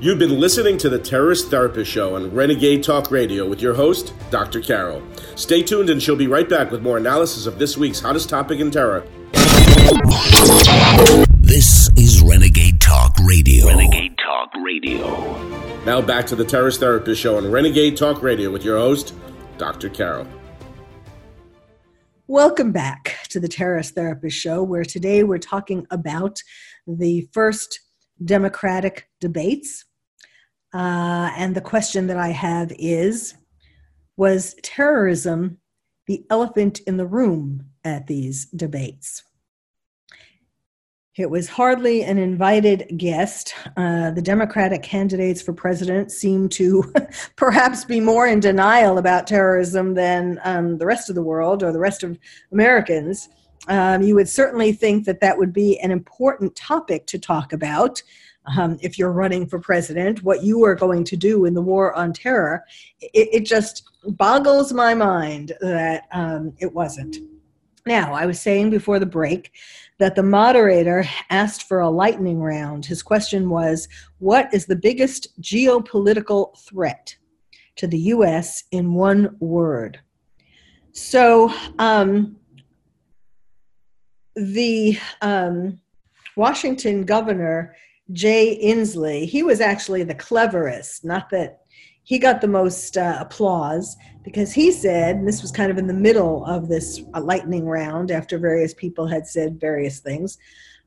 You've 0.00 0.18
been 0.18 0.40
listening 0.40 0.78
to 0.78 0.88
the 0.88 0.98
Terrorist 0.98 1.50
Therapist 1.50 1.90
Show 1.90 2.16
on 2.16 2.34
Renegade 2.34 2.82
Talk 2.82 3.10
Radio 3.10 3.46
with 3.46 3.60
your 3.60 3.74
host, 3.74 4.14
Dr. 4.30 4.60
Carol. 4.60 5.02
Stay 5.36 5.62
tuned 5.62 5.90
and 5.90 6.02
she'll 6.02 6.16
be 6.16 6.26
right 6.26 6.48
back 6.48 6.70
with 6.70 6.80
more 6.80 6.96
analysis 6.96 7.44
of 7.44 7.58
this 7.58 7.76
week's 7.76 8.00
hottest 8.00 8.30
topic 8.30 8.58
in 8.58 8.70
terror. 8.70 9.06
This 11.40 11.90
is 11.98 12.22
Renegade 12.22 12.80
Talk 12.80 13.14
Radio. 13.22 13.66
Renegade 13.66 14.16
Talk 14.16 14.50
Radio. 14.64 15.84
Now 15.84 16.00
back 16.00 16.26
to 16.28 16.34
the 16.34 16.46
Terrorist 16.46 16.80
Therapist 16.80 17.20
Show 17.20 17.36
on 17.36 17.50
Renegade 17.50 17.98
Talk 17.98 18.22
Radio 18.22 18.50
with 18.50 18.64
your 18.64 18.78
host, 18.78 19.14
Dr. 19.58 19.90
Carol. 19.90 20.26
Welcome 22.32 22.72
back 22.72 23.18
to 23.28 23.38
the 23.38 23.46
Terrorist 23.46 23.94
Therapist 23.94 24.38
Show, 24.38 24.62
where 24.62 24.86
today 24.86 25.22
we're 25.22 25.36
talking 25.36 25.86
about 25.90 26.40
the 26.86 27.28
first 27.30 27.78
Democratic 28.24 29.06
debates 29.20 29.84
uh, 30.72 31.30
and 31.36 31.54
the 31.54 31.60
question 31.60 32.06
that 32.06 32.16
I 32.16 32.28
have 32.28 32.72
is 32.78 33.34
Was 34.16 34.54
terrorism 34.62 35.58
the 36.06 36.24
elephant 36.30 36.80
in 36.86 36.96
the 36.96 37.06
room 37.06 37.66
at 37.84 38.06
these 38.06 38.46
debates? 38.46 39.22
It 41.18 41.28
was 41.28 41.46
hardly 41.46 42.04
an 42.04 42.16
invited 42.16 42.90
guest. 42.96 43.54
Uh, 43.76 44.12
the 44.12 44.22
Democratic 44.22 44.82
candidates 44.82 45.42
for 45.42 45.52
president 45.52 46.10
seem 46.10 46.48
to 46.50 46.90
perhaps 47.36 47.84
be 47.84 48.00
more 48.00 48.26
in 48.26 48.40
denial 48.40 48.96
about 48.96 49.26
terrorism 49.26 49.92
than 49.92 50.40
um, 50.42 50.78
the 50.78 50.86
rest 50.86 51.10
of 51.10 51.14
the 51.14 51.22
world 51.22 51.62
or 51.62 51.70
the 51.70 51.78
rest 51.78 52.02
of 52.02 52.18
Americans. 52.50 53.28
Um, 53.68 54.00
you 54.00 54.14
would 54.14 54.28
certainly 54.28 54.72
think 54.72 55.04
that 55.04 55.20
that 55.20 55.36
would 55.36 55.52
be 55.52 55.78
an 55.80 55.90
important 55.90 56.56
topic 56.56 57.06
to 57.08 57.18
talk 57.18 57.52
about 57.52 58.02
um, 58.56 58.78
if 58.80 58.98
you're 58.98 59.12
running 59.12 59.46
for 59.46 59.58
president, 59.58 60.22
what 60.22 60.42
you 60.42 60.64
are 60.64 60.74
going 60.74 61.04
to 61.04 61.16
do 61.16 61.44
in 61.44 61.52
the 61.52 61.60
war 61.60 61.94
on 61.94 62.14
terror. 62.14 62.64
It, 63.02 63.28
it 63.32 63.44
just 63.44 63.84
boggles 64.16 64.72
my 64.72 64.94
mind 64.94 65.52
that 65.60 66.04
um, 66.10 66.54
it 66.58 66.72
wasn't. 66.72 67.18
Now, 67.84 68.14
I 68.14 68.26
was 68.26 68.40
saying 68.40 68.70
before 68.70 68.98
the 68.98 69.06
break 69.06 69.52
that 69.98 70.14
the 70.14 70.22
moderator 70.22 71.04
asked 71.30 71.64
for 71.64 71.80
a 71.80 71.90
lightning 71.90 72.40
round. 72.40 72.84
His 72.84 73.02
question 73.02 73.48
was 73.48 73.88
What 74.18 74.52
is 74.52 74.66
the 74.66 74.76
biggest 74.76 75.40
geopolitical 75.40 76.58
threat 76.58 77.16
to 77.76 77.86
the 77.86 77.98
U.S. 77.98 78.64
in 78.70 78.94
one 78.94 79.36
word? 79.40 80.00
So, 80.92 81.52
um, 81.78 82.36
the 84.34 84.98
um, 85.20 85.80
Washington 86.36 87.04
governor 87.04 87.76
Jay 88.12 88.58
Inslee, 88.62 89.26
he 89.26 89.42
was 89.42 89.60
actually 89.60 90.02
the 90.02 90.14
cleverest, 90.14 91.04
not 91.04 91.30
that 91.30 91.61
he 92.04 92.18
got 92.18 92.40
the 92.40 92.48
most 92.48 92.96
uh, 92.96 93.16
applause 93.20 93.96
because 94.24 94.52
he 94.52 94.72
said, 94.72 95.16
and 95.16 95.26
this 95.26 95.42
was 95.42 95.52
kind 95.52 95.70
of 95.70 95.78
in 95.78 95.86
the 95.86 95.94
middle 95.94 96.44
of 96.46 96.68
this 96.68 97.02
uh, 97.14 97.20
lightning 97.20 97.66
round 97.66 98.10
after 98.10 98.38
various 98.38 98.74
people 98.74 99.06
had 99.06 99.26
said 99.26 99.60
various 99.60 100.00
things, 100.00 100.38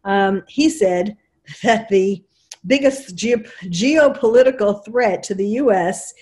um, 0.03 0.43
he 0.47 0.69
said 0.69 1.17
that 1.63 1.87
the 1.89 2.23
biggest 2.67 3.15
ge- 3.15 3.47
geopolitical 3.65 4.83
threat 4.85 5.23
to 5.23 5.35
the 5.35 5.47
US 5.47 6.13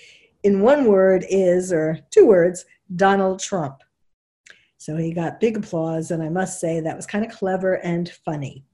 in 0.42 0.60
one 0.60 0.84
word 0.84 1.24
is, 1.28 1.72
or 1.72 1.98
two 2.10 2.26
words, 2.26 2.64
Donald 2.96 3.40
Trump. 3.40 3.82
So 4.76 4.96
he 4.96 5.14
got 5.14 5.40
big 5.40 5.56
applause, 5.56 6.10
and 6.10 6.22
I 6.22 6.28
must 6.28 6.60
say 6.60 6.80
that 6.80 6.96
was 6.96 7.06
kind 7.06 7.24
of 7.24 7.32
clever 7.32 7.76
and 7.76 8.10
funny 8.24 8.64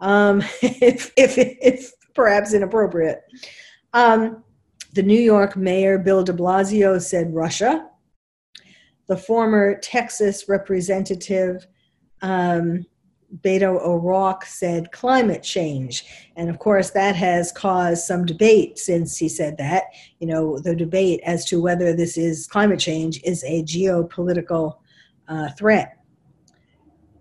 um, 0.00 0.40
if, 0.62 1.12
if, 1.16 1.38
if 1.38 1.92
perhaps 2.14 2.52
inappropriate. 2.52 3.20
Um, 3.92 4.42
the 4.92 5.02
New 5.02 5.20
York 5.20 5.56
mayor, 5.56 5.98
Bill 5.98 6.24
de 6.24 6.32
Blasio, 6.32 7.00
said 7.00 7.34
Russia. 7.34 7.88
The 9.06 9.16
former 9.16 9.78
Texas 9.78 10.48
representative, 10.48 11.66
um, 12.22 12.86
Beto 13.42 13.80
O'Rourke, 13.80 14.44
said 14.44 14.92
climate 14.92 15.42
change. 15.42 16.04
And 16.36 16.50
of 16.50 16.58
course, 16.58 16.90
that 16.90 17.14
has 17.16 17.52
caused 17.52 18.04
some 18.04 18.26
debate 18.26 18.78
since 18.78 19.16
he 19.16 19.28
said 19.28 19.56
that. 19.58 19.84
You 20.18 20.26
know, 20.26 20.58
the 20.58 20.74
debate 20.74 21.20
as 21.24 21.44
to 21.46 21.60
whether 21.60 21.92
this 21.92 22.16
is 22.16 22.46
climate 22.46 22.80
change 22.80 23.20
is 23.24 23.44
a 23.44 23.62
geopolitical 23.62 24.78
uh, 25.28 25.50
threat. 25.50 25.96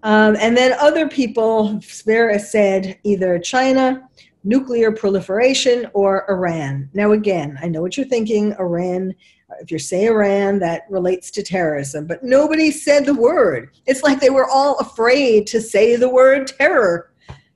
Um, 0.02 0.38
and 0.40 0.56
then 0.56 0.74
other 0.80 1.10
people 1.10 1.82
said 1.82 2.98
either 3.04 3.38
China, 3.38 4.08
nuclear 4.44 4.92
proliferation, 4.92 5.88
or 5.94 6.30
Iran. 6.30 6.90
Now, 6.94 7.12
again, 7.12 7.58
I 7.62 7.68
know 7.68 7.82
what 7.82 7.98
you're 7.98 8.06
thinking 8.06 8.54
Iran. 8.54 9.14
If 9.60 9.72
you 9.72 9.80
say 9.80 10.06
Iran, 10.06 10.60
that 10.60 10.84
relates 10.90 11.32
to 11.32 11.44
terrorism, 11.44 12.06
but 12.06 12.24
nobody 12.24 12.72
said 12.72 13.06
the 13.06 13.16
word. 13.16 13.72
It's 13.86 14.04
like 14.04 14.20
they 14.20 14.30
were 14.30 14.50
all 14.50 14.78
afraid 14.78 15.48
to 15.48 15.60
say 15.62 15.96
the 15.96 16.10
word 16.10 16.48
terror, 16.48 17.12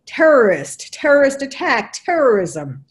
terrorist, 0.05 0.91
terrorist 0.93 1.41
attack, 1.41 1.93
terrorism. 1.93 2.83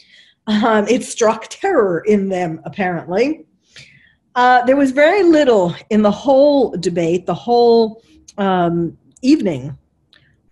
Um, 0.47 0.87
it 0.89 1.05
struck 1.05 1.49
terror 1.49 2.03
in 2.07 2.29
them, 2.29 2.61
apparently. 2.65 3.47
Uh, 4.35 4.65
there 4.65 4.77
was 4.77 4.93
very 4.93 5.23
little 5.23 5.75
in 5.91 6.03
the 6.03 6.11
whole 6.11 6.71
debate, 6.79 7.27
the 7.27 7.35
whole 7.35 8.03
um, 8.39 8.97
evening 9.21 9.77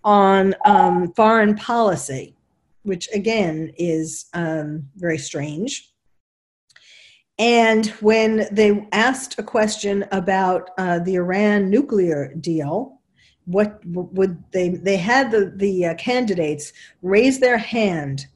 on 0.05 0.55
um, 0.65 1.13
foreign 1.15 1.55
policy, 1.55 2.35
which 2.83 3.09
again 3.15 3.73
is 3.77 4.27
um, 4.35 4.89
very 4.97 5.19
strange. 5.19 5.93
And 7.39 7.87
when 8.01 8.47
they 8.53 8.87
asked 8.93 9.39
a 9.39 9.43
question 9.43 10.05
about 10.13 10.71
uh, 10.77 10.99
the 10.99 11.15
Iran 11.15 11.71
nuclear 11.71 12.35
deal, 12.35 13.01
what 13.47 13.81
would 13.87 14.45
they? 14.53 14.69
They 14.69 14.99
had 14.99 15.31
the 15.31 15.53
the 15.57 15.87
uh, 15.87 15.95
candidates 15.95 16.73
raise 17.03 17.41
their 17.41 17.57
hand 17.57 18.27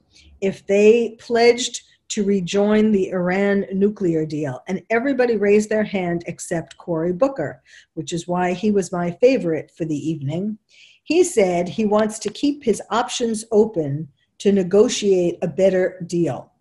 if 0.41 0.67
they 0.67 1.17
pledged 1.21 1.83
to 2.09 2.25
rejoin 2.25 2.93
the 2.93 3.11
Iran 3.11 3.67
nuclear 3.73 4.25
deal. 4.25 4.63
And 4.69 4.83
everybody 4.91 5.37
raised 5.37 5.69
their 5.69 5.85
hand 5.85 6.25
except 6.27 6.79
Cory 6.79 7.13
Booker, 7.13 7.63
which 7.95 8.13
is 8.13 8.29
why 8.29 8.53
he 8.53 8.71
was 8.71 8.93
my 8.93 9.11
favorite 9.21 9.73
for 9.77 9.85
the 9.85 9.97
evening. 9.97 10.59
He 11.03 11.25
said 11.25 11.69
he 11.69 11.85
wants 11.85 12.19
to 12.21 12.31
keep 12.31 12.65
his 12.65 12.81
options 12.91 13.45
open 13.53 14.09
to 14.39 14.53
negotiate 14.53 15.39
a 15.43 15.49
better 15.49 16.03
deal. 16.07 16.53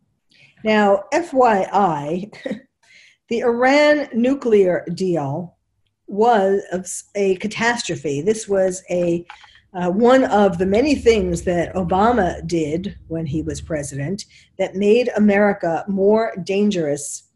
Now, 0.63 1.03
FYI, 1.13 2.33
the 3.29 3.39
Iran 3.39 4.07
nuclear 4.13 4.85
deal 4.93 5.57
was 6.07 7.05
a 7.15 7.35
catastrophe. 7.37 8.21
This 8.21 8.47
was 8.47 8.83
a 8.89 9.25
uh, 9.75 9.89
one 9.89 10.23
of 10.25 10.59
the 10.59 10.65
many 10.67 10.93
things 10.93 11.41
that 11.41 11.73
Obama 11.73 12.45
did 12.45 12.95
when 13.07 13.25
he 13.25 13.41
was 13.41 13.59
president 13.59 14.25
that 14.59 14.75
made 14.75 15.09
America 15.15 15.83
more 15.87 16.31
dangerous, 16.43 17.29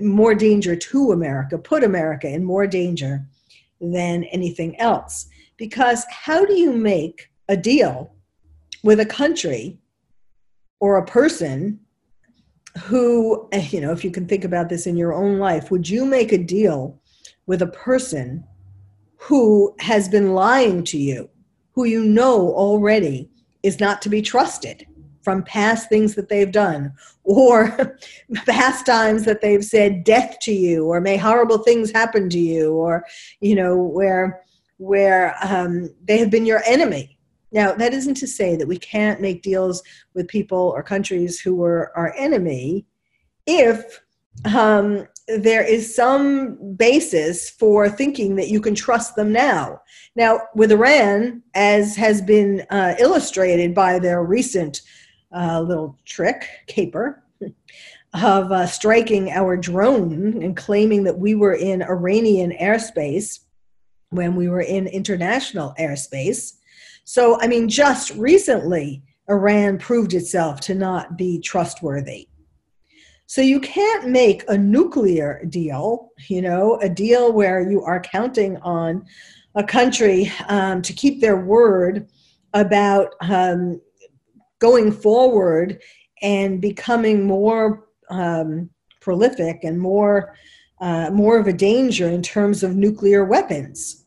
more 0.00 0.34
danger 0.34 0.74
to 0.74 1.12
America, 1.12 1.58
put 1.58 1.84
America 1.84 2.26
in 2.26 2.42
more 2.42 2.66
danger 2.66 3.26
than 3.82 4.24
anything 4.24 4.78
else. 4.80 5.26
Because 5.58 6.06
how 6.08 6.46
do 6.46 6.54
you 6.54 6.72
make 6.72 7.28
a 7.48 7.56
deal 7.56 8.14
with 8.82 9.00
a 9.00 9.06
country 9.06 9.78
or 10.80 10.96
a 10.96 11.06
person 11.06 11.80
who, 12.84 13.48
you 13.52 13.80
know, 13.80 13.92
if 13.92 14.04
you 14.04 14.10
can 14.10 14.26
think 14.26 14.44
about 14.44 14.68
this 14.68 14.86
in 14.86 14.96
your 14.96 15.12
own 15.12 15.38
life, 15.38 15.70
would 15.70 15.88
you 15.88 16.04
make 16.04 16.32
a 16.32 16.38
deal 16.38 17.00
with 17.46 17.62
a 17.62 17.66
person 17.66 18.44
who 19.16 19.74
has 19.78 20.08
been 20.08 20.34
lying 20.34 20.82
to 20.84 20.98
you, 20.98 21.28
who 21.72 21.84
you 21.84 22.04
know 22.04 22.52
already 22.54 23.30
is 23.62 23.78
not 23.78 24.02
to 24.02 24.08
be 24.08 24.20
trusted 24.20 24.86
from 25.22 25.44
past 25.44 25.88
things 25.88 26.14
that 26.14 26.28
they've 26.28 26.50
done 26.50 26.92
or 27.24 27.96
past 28.46 28.84
times 28.84 29.24
that 29.24 29.40
they've 29.40 29.64
said 29.64 30.04
death 30.04 30.36
to 30.40 30.52
you 30.52 30.86
or 30.86 31.00
may 31.00 31.16
horrible 31.16 31.58
things 31.58 31.92
happen 31.92 32.28
to 32.28 32.38
you 32.38 32.72
or 32.72 33.04
you 33.40 33.54
know 33.54 33.76
where 33.76 34.42
where 34.78 35.36
um, 35.42 35.88
they 36.04 36.18
have 36.18 36.30
been 36.30 36.44
your 36.44 36.62
enemy 36.66 37.16
now 37.52 37.72
that 37.72 37.94
isn't 37.94 38.16
to 38.16 38.26
say 38.26 38.56
that 38.56 38.68
we 38.68 38.78
can't 38.78 39.20
make 39.20 39.42
deals 39.42 39.82
with 40.14 40.28
people 40.28 40.72
or 40.74 40.82
countries 40.82 41.40
who 41.40 41.54
were 41.54 41.92
our 41.96 42.14
enemy 42.16 42.86
if 43.46 44.00
um, 44.44 45.06
there 45.28 45.62
is 45.62 45.94
some 45.94 46.74
basis 46.76 47.50
for 47.50 47.88
thinking 47.88 48.36
that 48.36 48.48
you 48.48 48.60
can 48.60 48.74
trust 48.74 49.14
them 49.14 49.32
now. 49.32 49.80
Now, 50.16 50.40
with 50.54 50.72
Iran, 50.72 51.42
as 51.54 51.96
has 51.96 52.20
been 52.20 52.66
uh, 52.70 52.94
illustrated 52.98 53.74
by 53.74 53.98
their 53.98 54.24
recent 54.24 54.82
uh, 55.34 55.60
little 55.60 55.98
trick, 56.04 56.48
caper, 56.66 57.22
of 58.14 58.52
uh, 58.52 58.66
striking 58.66 59.30
our 59.30 59.56
drone 59.56 60.42
and 60.42 60.56
claiming 60.56 61.04
that 61.04 61.18
we 61.18 61.34
were 61.34 61.54
in 61.54 61.82
Iranian 61.82 62.52
airspace 62.60 63.40
when 64.10 64.36
we 64.36 64.48
were 64.48 64.60
in 64.60 64.86
international 64.86 65.74
airspace. 65.78 66.54
So, 67.04 67.40
I 67.40 67.46
mean, 67.46 67.68
just 67.68 68.10
recently, 68.12 69.02
Iran 69.28 69.78
proved 69.78 70.14
itself 70.14 70.60
to 70.60 70.74
not 70.74 71.16
be 71.16 71.40
trustworthy. 71.40 72.28
So 73.26 73.40
you 73.40 73.60
can't 73.60 74.08
make 74.08 74.44
a 74.48 74.58
nuclear 74.58 75.42
deal, 75.48 76.10
you 76.28 76.42
know, 76.42 76.78
a 76.82 76.88
deal 76.88 77.32
where 77.32 77.68
you 77.70 77.82
are 77.82 78.00
counting 78.00 78.58
on 78.58 79.06
a 79.54 79.64
country 79.64 80.30
um, 80.48 80.82
to 80.82 80.92
keep 80.92 81.20
their 81.20 81.38
word 81.38 82.08
about 82.52 83.14
um, 83.22 83.80
going 84.58 84.92
forward 84.92 85.80
and 86.20 86.60
becoming 86.60 87.26
more 87.26 87.86
um, 88.10 88.68
prolific 89.00 89.64
and 89.64 89.80
more 89.80 90.36
uh, 90.80 91.10
more 91.10 91.38
of 91.38 91.46
a 91.46 91.52
danger 91.52 92.08
in 92.08 92.22
terms 92.22 92.64
of 92.64 92.74
nuclear 92.74 93.24
weapons. 93.24 94.01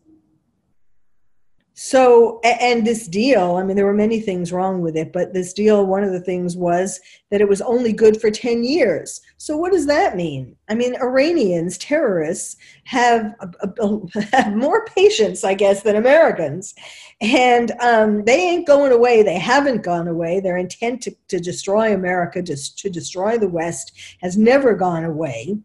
So, 1.78 2.40
and 2.46 2.88
this 2.88 3.06
deal, 3.06 3.58
I 3.58 3.64
mean, 3.64 3.76
there 3.76 3.86
were 3.86 3.94
many 3.94 4.22
things 4.22 4.54
wrong 4.54 4.80
with 4.80 4.96
it, 4.96 5.12
but 5.12 5.34
this 5.34 5.52
deal, 5.52 5.86
one 5.86 6.06
of 6.06 6.14
the 6.14 6.22
things 6.22 6.56
was 6.56 7.02
that 7.32 7.42
it 7.42 7.50
was 7.50 7.60
only 7.60 7.92
good 7.92 8.22
for 8.22 8.32
10 8.32 8.64
years. 8.64 9.20
So, 9.36 9.58
what 9.58 9.74
does 9.74 9.86
that 9.88 10.16
mean? 10.16 10.56
I 10.70 10.76
mean, 10.76 10.96
Iranians, 10.96 11.78
terrorists, 11.78 12.56
have, 12.86 13.36
a, 13.42 13.70
a, 13.82 14.22
have 14.38 14.56
more 14.56 14.86
patience, 14.86 15.44
I 15.44 15.54
guess, 15.54 15.84
than 15.84 15.98
Americans. 15.98 16.76
And 17.20 17.74
um, 17.82 18.24
they 18.24 18.40
ain't 18.40 18.68
going 18.68 18.94
away. 18.94 19.22
They 19.22 19.38
haven't 19.38 19.84
gone 19.84 20.08
away. 20.08 20.40
Their 20.40 20.56
intent 20.56 21.02
to, 21.04 21.16
to 21.28 21.42
destroy 21.42 21.94
America, 21.94 22.42
to, 22.42 22.56
to 22.56 22.90
destroy 22.90 23.38
the 23.38 23.50
West, 23.50 23.92
has 24.22 24.38
never 24.38 24.76
gone 24.76 25.04
away. 25.04 25.58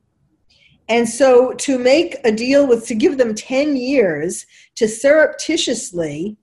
And 0.90 1.08
so 1.08 1.52
to 1.52 1.78
make 1.78 2.16
a 2.24 2.32
deal 2.32 2.66
with, 2.66 2.84
to 2.88 2.96
give 2.96 3.16
them 3.16 3.32
10 3.32 3.76
years 3.76 4.44
to 4.74 4.88
surreptitiously 4.88 6.36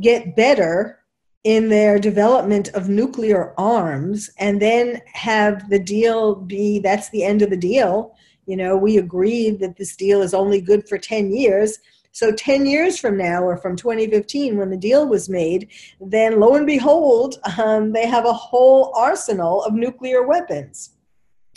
get 0.00 0.34
better 0.34 1.00
in 1.44 1.68
their 1.68 1.98
development 1.98 2.68
of 2.68 2.88
nuclear 2.88 3.52
arms 3.58 4.30
and 4.38 4.62
then 4.62 5.02
have 5.12 5.68
the 5.68 5.78
deal 5.78 6.36
be 6.36 6.78
that's 6.78 7.10
the 7.10 7.22
end 7.22 7.42
of 7.42 7.50
the 7.50 7.56
deal. 7.56 8.16
You 8.46 8.56
know, 8.56 8.78
we 8.78 8.96
agreed 8.96 9.60
that 9.60 9.76
this 9.76 9.94
deal 9.94 10.22
is 10.22 10.32
only 10.32 10.62
good 10.62 10.88
for 10.88 10.96
10 10.96 11.30
years. 11.30 11.78
So 12.12 12.32
10 12.32 12.64
years 12.64 12.98
from 12.98 13.18
now, 13.18 13.42
or 13.42 13.58
from 13.58 13.76
2015, 13.76 14.56
when 14.56 14.70
the 14.70 14.76
deal 14.76 15.06
was 15.06 15.28
made, 15.28 15.68
then 16.00 16.40
lo 16.40 16.54
and 16.54 16.66
behold, 16.66 17.40
um, 17.58 17.92
they 17.92 18.06
have 18.06 18.24
a 18.24 18.32
whole 18.32 18.92
arsenal 18.96 19.62
of 19.64 19.74
nuclear 19.74 20.26
weapons 20.26 20.91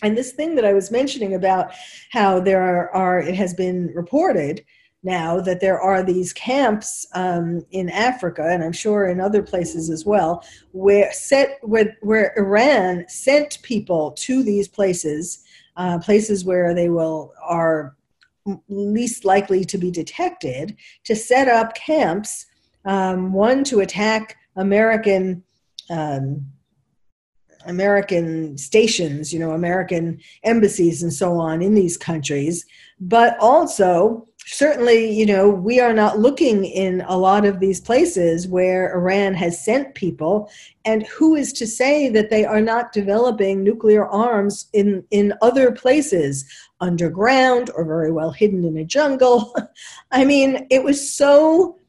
and 0.05 0.17
this 0.17 0.31
thing 0.31 0.55
that 0.55 0.65
I 0.65 0.73
was 0.73 0.91
mentioning 0.91 1.33
about 1.33 1.73
how 2.11 2.39
there 2.39 2.61
are, 2.61 2.89
are 2.91 3.19
it 3.19 3.35
has 3.35 3.53
been 3.53 3.87
reported 3.93 4.63
now 5.03 5.39
that 5.39 5.61
there 5.61 5.79
are 5.79 6.01
these 6.01 6.33
camps 6.33 7.07
um, 7.13 7.63
in 7.71 7.89
Africa, 7.89 8.47
and 8.49 8.63
I'm 8.63 8.71
sure 8.71 9.07
in 9.07 9.21
other 9.21 9.43
places 9.43 9.89
as 9.89 10.03
well, 10.03 10.43
where 10.71 11.13
set 11.13 11.59
where, 11.61 11.95
where 12.01 12.33
Iran 12.37 13.05
sent 13.07 13.61
people 13.61 14.11
to 14.13 14.41
these 14.43 14.67
places, 14.67 15.43
uh, 15.77 15.99
places 15.99 16.43
where 16.43 16.73
they 16.73 16.89
will 16.89 17.33
are 17.43 17.95
least 18.67 19.25
likely 19.25 19.63
to 19.65 19.77
be 19.77 19.91
detected, 19.91 20.75
to 21.03 21.15
set 21.15 21.47
up 21.47 21.75
camps. 21.75 22.45
Um, 22.85 23.33
one 23.33 23.63
to 23.65 23.79
attack 23.79 24.37
American 24.55 25.43
um, 25.89 26.45
American 27.65 28.57
stations, 28.57 29.33
you 29.33 29.39
know, 29.39 29.51
American 29.51 30.19
embassies 30.43 31.03
and 31.03 31.13
so 31.13 31.37
on 31.37 31.61
in 31.61 31.73
these 31.75 31.97
countries. 31.97 32.65
But 32.99 33.37
also, 33.39 34.27
certainly, 34.45 35.11
you 35.11 35.25
know, 35.25 35.49
we 35.49 35.79
are 35.79 35.93
not 35.93 36.19
looking 36.19 36.65
in 36.65 37.01
a 37.07 37.17
lot 37.17 37.45
of 37.45 37.59
these 37.59 37.81
places 37.81 38.47
where 38.47 38.95
Iran 38.95 39.33
has 39.33 39.63
sent 39.63 39.95
people. 39.95 40.49
And 40.85 41.05
who 41.07 41.35
is 41.35 41.51
to 41.53 41.67
say 41.67 42.09
that 42.09 42.29
they 42.29 42.45
are 42.45 42.61
not 42.61 42.93
developing 42.93 43.63
nuclear 43.63 44.05
arms 44.05 44.67
in, 44.73 45.03
in 45.11 45.33
other 45.41 45.71
places, 45.71 46.45
underground 46.79 47.71
or 47.75 47.85
very 47.85 48.11
well 48.11 48.31
hidden 48.31 48.63
in 48.63 48.77
a 48.77 48.85
jungle? 48.85 49.53
I 50.11 50.23
mean, 50.25 50.67
it 50.69 50.83
was 50.83 51.15
so 51.15 51.79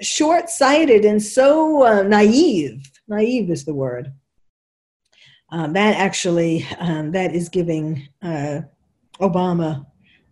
short 0.00 0.50
sighted 0.50 1.04
and 1.04 1.22
so 1.22 1.84
uh, 1.84 2.02
naive. 2.02 2.90
Naive 3.08 3.50
is 3.50 3.64
the 3.64 3.74
word 3.74 4.12
um, 5.52 5.74
that 5.74 5.96
actually 5.96 6.66
um, 6.78 7.12
that 7.12 7.34
is 7.34 7.48
giving 7.48 8.08
uh, 8.22 8.62
Obama 9.20 9.86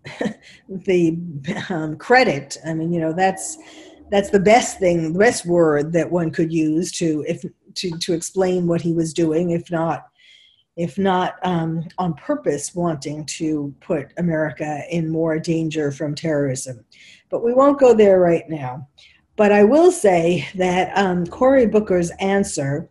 the 0.69 1.19
um, 1.69 1.97
credit. 1.99 2.57
I 2.67 2.73
mean, 2.73 2.93
you 2.93 3.01
know, 3.01 3.13
that's 3.13 3.59
that's 4.11 4.31
the 4.31 4.41
best 4.41 4.79
thing, 4.79 5.13
the 5.13 5.19
best 5.19 5.47
word 5.47 5.93
that 5.93 6.11
one 6.11 6.31
could 6.31 6.53
use 6.53 6.91
to 6.93 7.25
if 7.29 7.45
to 7.75 7.99
to 7.99 8.15
explain 8.15 8.67
what 8.67 8.81
he 8.81 8.95
was 8.95 9.13
doing, 9.13 9.51
if 9.51 9.71
not 9.71 10.07
if 10.77 10.97
not 10.97 11.35
um, 11.43 11.87
on 11.99 12.15
purpose 12.15 12.75
wanting 12.75 13.27
to 13.27 13.75
put 13.81 14.15
America 14.17 14.83
in 14.89 15.11
more 15.11 15.39
danger 15.39 15.93
from 15.93 16.15
terrorism. 16.15 16.83
But 17.29 17.45
we 17.45 17.53
won't 17.53 17.79
go 17.79 17.93
there 17.93 18.21
right 18.21 18.49
now. 18.49 18.89
But 19.37 19.53
I 19.53 19.65
will 19.65 19.93
say 19.93 20.49
that 20.55 20.97
um, 20.97 21.27
Cory 21.27 21.67
Booker's 21.67 22.11
answer 22.21 22.89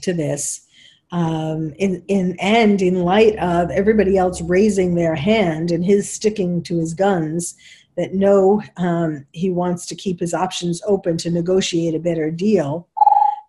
to 0.00 0.14
this 0.14 0.66
um, 1.12 1.74
in, 1.78 2.02
in 2.08 2.36
and 2.40 2.80
in 2.80 3.04
light 3.04 3.36
of 3.36 3.70
everybody 3.70 4.16
else 4.16 4.40
raising 4.40 4.94
their 4.94 5.14
hand 5.14 5.70
and 5.70 5.84
his 5.84 6.10
sticking 6.10 6.62
to 6.64 6.78
his 6.78 6.94
guns 6.94 7.54
that 7.98 8.14
no 8.14 8.62
um, 8.78 9.26
he 9.32 9.50
wants 9.50 9.84
to 9.86 9.94
keep 9.94 10.18
his 10.18 10.32
options 10.32 10.82
open 10.86 11.18
to 11.18 11.30
negotiate 11.30 11.94
a 11.94 12.00
better 12.00 12.30
deal. 12.30 12.88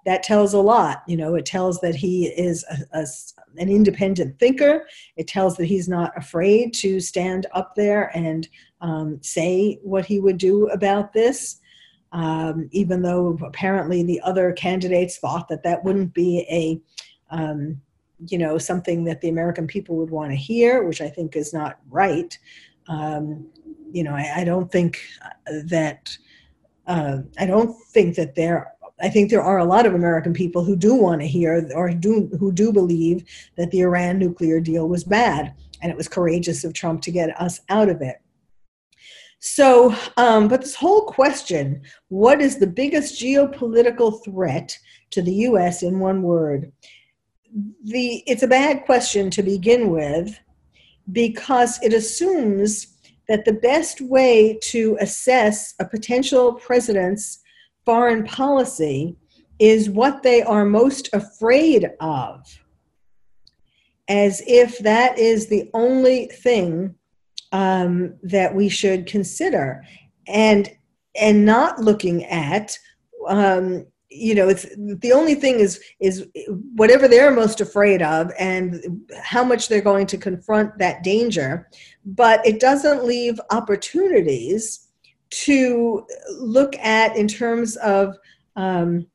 That 0.06 0.24
tells 0.24 0.54
a 0.54 0.60
lot 0.60 1.04
you 1.08 1.16
know 1.16 1.36
it 1.36 1.46
tells 1.46 1.80
that 1.80 1.96
he 1.96 2.28
is 2.28 2.66
a, 2.70 3.00
a, 3.00 3.06
an 3.58 3.70
independent 3.70 4.38
thinker. 4.38 4.86
It 5.16 5.30
tells 5.30 5.56
that 5.56 5.66
he's 5.66 5.88
not 5.88 6.12
afraid 6.18 6.74
to 6.76 7.00
stand 7.00 7.48
up 7.54 7.76
there 7.76 8.12
and 8.14 8.46
um, 8.82 9.20
say 9.22 9.80
what 9.82 10.06
he 10.06 10.20
would 10.20 10.38
do 10.38 10.68
about 10.68 11.14
this. 11.14 11.62
Um, 12.12 12.70
even 12.72 13.02
though 13.02 13.40
apparently 13.44 14.04
the 14.04 14.22
other 14.22 14.52
candidates 14.52 15.18
thought 15.18 15.48
that 15.48 15.64
that 15.64 15.84
wouldn't 15.84 16.14
be 16.14 16.46
a 16.48 16.80
um, 17.34 17.82
you 18.28 18.38
know, 18.38 18.58
something 18.58 19.04
that 19.06 19.20
the 19.22 19.30
American 19.30 19.68
people 19.68 19.98
would 19.98 20.12
want 20.12 20.32
to 20.32 20.38
hear, 20.38 20.84
which 20.84 21.02
I 21.02 21.10
think 21.10 21.36
is 21.36 21.54
not 21.54 21.80
right. 21.90 22.38
Um, 22.88 23.48
you 23.92 24.04
know, 24.04 24.14
I, 24.14 24.42
I, 24.42 24.44
don't 24.44 24.72
think 24.72 25.02
that 25.46 26.16
uh, 26.88 27.20
I 27.38 27.46
don't 27.46 27.76
think 27.92 28.16
that 28.16 28.36
there. 28.36 28.72
I 29.02 29.10
think 29.10 29.30
there 29.30 29.42
are 29.42 29.58
a 29.58 29.66
lot 29.66 29.86
of 29.86 29.96
American 29.96 30.34
people 30.34 30.64
who 30.64 30.76
do 30.76 30.94
want 30.96 31.22
to 31.22 31.28
hear 31.28 31.68
or 31.76 31.90
do 31.92 32.30
who 32.40 32.52
do 32.52 32.72
believe 32.72 33.26
that 33.58 33.72
the 33.72 33.82
Iran 33.82 34.20
nuclear 34.20 34.60
deal 34.60 34.88
was 34.88 35.04
bad 35.04 35.54
and 35.82 35.92
it 35.92 35.98
was 35.98 36.08
courageous 36.08 36.64
of 36.64 36.74
Trump 36.74 37.02
to 37.02 37.12
get 37.12 37.30
us 37.42 37.60
out 37.70 37.90
of 37.90 38.02
it. 38.02 38.18
So, 39.40 39.94
um, 40.16 40.48
but 40.48 40.62
this 40.62 40.76
whole 40.76 41.06
question 41.06 41.82
what 42.10 42.42
is 42.42 42.58
the 42.58 42.68
biggest 42.68 43.20
geopolitical 43.20 44.24
threat 44.24 44.78
to 45.12 45.22
the 45.22 45.34
US 45.48 45.84
in 45.84 46.00
one 46.00 46.22
word? 46.22 46.72
The 47.84 48.24
it's 48.26 48.44
a 48.44 48.48
bad 48.48 48.86
question 48.86 49.30
to 49.30 49.44
begin 49.44 49.90
with 49.90 50.40
because 51.12 51.82
it 51.84 51.94
assumes 51.94 52.88
that 53.28 53.46
the 53.46 53.54
best 53.54 54.02
way 54.02 54.58
to 54.62 54.98
assess 55.00 55.74
a 55.80 55.86
potential 55.86 56.54
president's 56.54 57.40
foreign 57.86 58.24
policy 58.24 59.16
is 59.60 59.90
what 59.90 60.24
they 60.24 60.42
are 60.42 60.66
most 60.66 61.10
afraid 61.14 61.92
of 62.00 62.46
as 64.08 64.42
if 64.48 64.80
that 64.80 65.18
is 65.18 65.48
the 65.48 65.70
only 65.74 66.26
thing 66.28 66.96
um, 67.52 68.16
that 68.24 68.54
we 68.54 68.68
should 68.68 69.06
consider. 69.06 69.84
And 70.28 70.70
and 71.16 71.46
not 71.46 71.80
looking 71.80 72.26
at 72.26 72.78
um, 73.28 73.86
you 74.14 74.36
know 74.36 74.48
it's 74.48 74.66
the 74.78 75.12
only 75.12 75.36
thing 75.36 75.60
is 75.60 75.82
is 76.00 76.28
whatever 76.76 77.08
they're 77.08 77.32
most 77.32 77.62
afraid 77.62 78.02
of 78.02 78.32
and 78.38 79.02
how 79.22 79.44
much 79.44 79.68
they're 79.68 79.82
going 79.82 80.08
to 80.08 80.18
confront 80.18 80.78
that 80.78 81.04
danger. 81.04 81.70
But 82.06 82.46
it 82.46 82.60
doesn't 82.60 83.06
leave 83.06 83.40
opportunities 83.52 84.88
to 85.32 86.06
look 86.38 86.76
at 86.78 87.18
in 87.18 87.28
terms 87.28 87.76
of 87.78 88.16
um, 88.56 89.08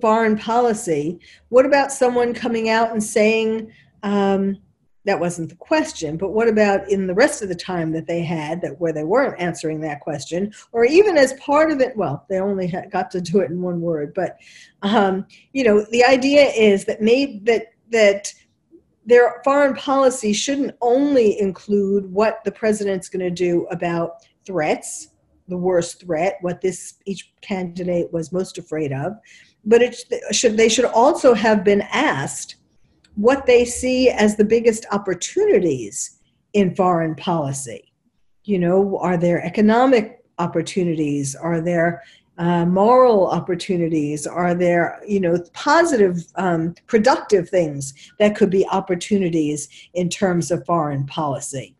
foreign 0.00 0.38
policy. 0.38 1.20
What 1.48 1.66
about 1.66 1.92
someone 1.92 2.32
coming 2.32 2.70
out 2.70 2.92
and 2.92 3.02
saying 3.02 3.70
um, 4.02 4.56
that 5.04 5.20
wasn't 5.20 5.48
the 5.48 5.56
question 5.56 6.16
but 6.16 6.30
what 6.30 6.48
about 6.48 6.88
in 6.90 7.06
the 7.06 7.14
rest 7.14 7.42
of 7.42 7.48
the 7.48 7.54
time 7.54 7.92
that 7.92 8.06
they 8.06 8.22
had 8.22 8.60
that 8.60 8.80
where 8.80 8.92
they 8.92 9.04
weren't 9.04 9.40
answering 9.40 9.80
that 9.80 10.00
question 10.00 10.52
or 10.72 10.84
even 10.84 11.16
as 11.16 11.32
part 11.34 11.70
of 11.70 11.80
it 11.80 11.96
well 11.96 12.24
they 12.28 12.38
only 12.38 12.66
had, 12.66 12.90
got 12.90 13.10
to 13.10 13.20
do 13.20 13.40
it 13.40 13.50
in 13.50 13.60
one 13.60 13.80
word 13.80 14.12
but 14.14 14.36
um, 14.82 15.26
you 15.52 15.64
know 15.64 15.84
the 15.90 16.04
idea 16.04 16.44
is 16.46 16.84
that 16.84 17.00
maybe 17.00 17.40
that 17.44 17.66
that 17.90 18.32
their 19.06 19.42
foreign 19.44 19.74
policy 19.74 20.32
shouldn't 20.32 20.74
only 20.80 21.38
include 21.38 22.10
what 22.10 22.42
the 22.44 22.52
president's 22.52 23.08
going 23.08 23.20
to 23.20 23.30
do 23.30 23.66
about 23.70 24.16
threats 24.46 25.08
the 25.48 25.56
worst 25.56 26.00
threat 26.00 26.38
what 26.40 26.60
this 26.60 26.94
each 27.04 27.32
candidate 27.42 28.12
was 28.12 28.32
most 28.32 28.58
afraid 28.58 28.92
of 28.92 29.12
but 29.66 29.82
it 29.82 29.96
should 30.32 30.56
they 30.56 30.68
should 30.68 30.86
also 30.86 31.34
have 31.34 31.64
been 31.64 31.82
asked 31.92 32.56
what 33.16 33.46
they 33.46 33.64
see 33.64 34.10
as 34.10 34.36
the 34.36 34.44
biggest 34.44 34.86
opportunities 34.90 36.18
in 36.52 36.74
foreign 36.74 37.14
policy. 37.14 37.92
You 38.44 38.58
know, 38.58 38.98
are 38.98 39.16
there 39.16 39.44
economic 39.44 40.24
opportunities? 40.38 41.34
Are 41.34 41.60
there 41.60 42.02
uh, 42.38 42.66
moral 42.66 43.28
opportunities? 43.28 44.26
Are 44.26 44.54
there, 44.54 45.00
you 45.06 45.20
know, 45.20 45.38
positive, 45.52 46.24
um, 46.36 46.74
productive 46.86 47.48
things 47.48 47.94
that 48.18 48.36
could 48.36 48.50
be 48.50 48.66
opportunities 48.68 49.68
in 49.94 50.08
terms 50.08 50.50
of 50.50 50.66
foreign 50.66 51.06
policy? 51.06 51.76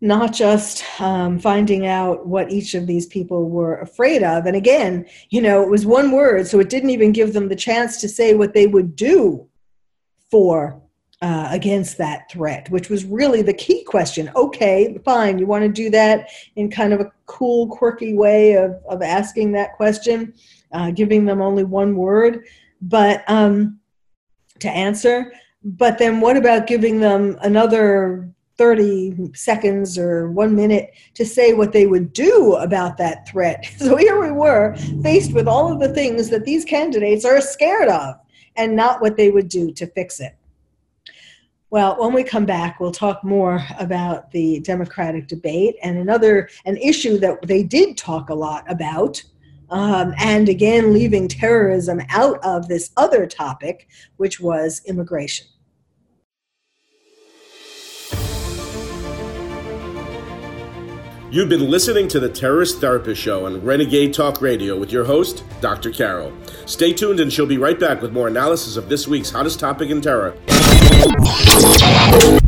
Not 0.00 0.32
just 0.32 0.84
um, 1.00 1.38
finding 1.38 1.86
out 1.86 2.26
what 2.26 2.52
each 2.52 2.74
of 2.74 2.86
these 2.86 3.06
people 3.06 3.50
were 3.50 3.80
afraid 3.80 4.22
of. 4.22 4.46
And 4.46 4.56
again, 4.56 5.06
you 5.30 5.42
know, 5.42 5.62
it 5.62 5.68
was 5.68 5.84
one 5.84 6.12
word, 6.12 6.46
so 6.46 6.60
it 6.60 6.70
didn't 6.70 6.90
even 6.90 7.12
give 7.12 7.32
them 7.32 7.48
the 7.48 7.56
chance 7.56 8.00
to 8.00 8.08
say 8.08 8.34
what 8.34 8.54
they 8.54 8.68
would 8.68 8.94
do 8.94 9.48
for 10.30 10.80
uh, 11.20 11.48
against 11.50 11.98
that 11.98 12.30
threat, 12.30 12.70
which 12.70 12.88
was 12.88 13.04
really 13.04 13.42
the 13.42 13.52
key 13.52 13.82
question. 13.82 14.30
Okay, 14.36 14.98
fine, 15.04 15.38
you 15.38 15.46
want 15.46 15.62
to 15.62 15.68
do 15.68 15.90
that 15.90 16.28
in 16.56 16.70
kind 16.70 16.92
of 16.92 17.00
a 17.00 17.10
cool, 17.26 17.68
quirky 17.68 18.14
way 18.14 18.52
of, 18.52 18.76
of 18.88 19.02
asking 19.02 19.52
that 19.52 19.74
question, 19.76 20.32
uh, 20.72 20.90
giving 20.90 21.24
them 21.24 21.40
only 21.40 21.64
one 21.64 21.96
word, 21.96 22.44
but 22.82 23.24
um, 23.28 23.80
to 24.60 24.70
answer. 24.70 25.32
But 25.64 25.98
then 25.98 26.20
what 26.20 26.36
about 26.36 26.68
giving 26.68 27.00
them 27.00 27.36
another 27.42 28.32
30 28.56 29.32
seconds 29.34 29.98
or 29.98 30.30
one 30.30 30.54
minute 30.54 30.92
to 31.14 31.24
say 31.24 31.52
what 31.52 31.72
they 31.72 31.86
would 31.86 32.12
do 32.12 32.54
about 32.54 32.96
that 32.98 33.28
threat? 33.28 33.66
So 33.78 33.96
here 33.96 34.20
we 34.20 34.30
were 34.30 34.76
faced 35.02 35.32
with 35.32 35.48
all 35.48 35.72
of 35.72 35.80
the 35.80 35.92
things 35.94 36.30
that 36.30 36.44
these 36.44 36.64
candidates 36.64 37.24
are 37.24 37.40
scared 37.40 37.88
of 37.88 38.14
and 38.58 38.76
not 38.76 39.00
what 39.00 39.16
they 39.16 39.30
would 39.30 39.48
do 39.48 39.72
to 39.72 39.86
fix 39.86 40.20
it. 40.20 40.34
Well, 41.70 41.96
when 42.00 42.14
we 42.14 42.24
come 42.24 42.46
back, 42.46 42.80
we'll 42.80 42.92
talk 42.92 43.22
more 43.22 43.62
about 43.78 44.30
the 44.30 44.60
Democratic 44.60 45.28
debate 45.28 45.76
and 45.82 45.98
another 45.98 46.48
an 46.64 46.78
issue 46.78 47.18
that 47.18 47.42
they 47.42 47.62
did 47.62 47.96
talk 47.96 48.30
a 48.30 48.34
lot 48.34 48.64
about, 48.70 49.22
um, 49.68 50.14
and 50.18 50.48
again 50.48 50.94
leaving 50.94 51.28
terrorism 51.28 52.00
out 52.08 52.42
of 52.42 52.68
this 52.68 52.90
other 52.96 53.26
topic, 53.26 53.88
which 54.16 54.40
was 54.40 54.80
immigration. 54.86 55.46
You've 61.30 61.50
been 61.50 61.68
listening 61.68 62.08
to 62.08 62.20
the 62.20 62.28
Terrorist 62.30 62.80
Therapist 62.80 63.20
Show 63.20 63.44
on 63.44 63.62
Renegade 63.62 64.14
Talk 64.14 64.40
Radio 64.40 64.78
with 64.78 64.90
your 64.90 65.04
host, 65.04 65.44
Dr. 65.60 65.90
Carol. 65.90 66.32
Stay 66.64 66.94
tuned 66.94 67.20
and 67.20 67.30
she'll 67.30 67.44
be 67.44 67.58
right 67.58 67.78
back 67.78 68.00
with 68.00 68.14
more 68.14 68.28
analysis 68.28 68.78
of 68.78 68.88
this 68.88 69.06
week's 69.06 69.28
hottest 69.28 69.60
topic 69.60 69.90
in 69.90 70.00
terror. 70.00 70.30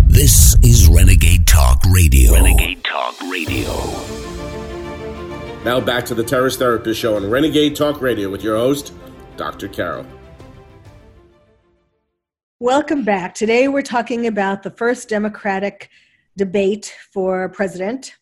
This 0.07 0.57
is 0.63 0.89
Renegade 0.89 1.47
Talk 1.47 1.83
Radio. 1.91 2.33
Renegade 2.33 2.83
Talk 2.83 3.21
Radio. 3.31 3.69
Now 5.63 5.79
back 5.79 6.07
to 6.07 6.15
the 6.15 6.25
Terrorist 6.25 6.59
Therapist 6.59 6.99
Show 6.99 7.17
on 7.17 7.29
Renegade 7.29 7.77
Talk 7.77 8.01
Radio 8.01 8.31
with 8.31 8.43
your 8.43 8.57
host, 8.57 8.95
Dr. 9.37 9.69
Carol. 9.69 10.07
Welcome 12.61 13.05
back. 13.05 13.35
Today 13.35 13.69
we're 13.69 13.83
talking 13.83 14.27
about 14.27 14.63
the 14.63 14.71
first 14.71 15.11
Democratic 15.11 15.91
debate 16.39 16.97
for 17.13 17.51
president 17.51 18.15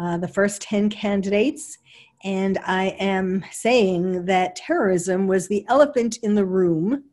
uh, 0.00 0.16
the 0.16 0.28
first 0.28 0.62
10 0.62 0.88
candidates. 0.88 1.76
And 2.24 2.58
I 2.64 2.96
am 2.98 3.44
saying 3.50 4.24
that 4.26 4.56
terrorism 4.56 5.26
was 5.26 5.46
the 5.46 5.64
elephant 5.68 6.18
in 6.22 6.34
the 6.34 6.44
room. 6.44 7.04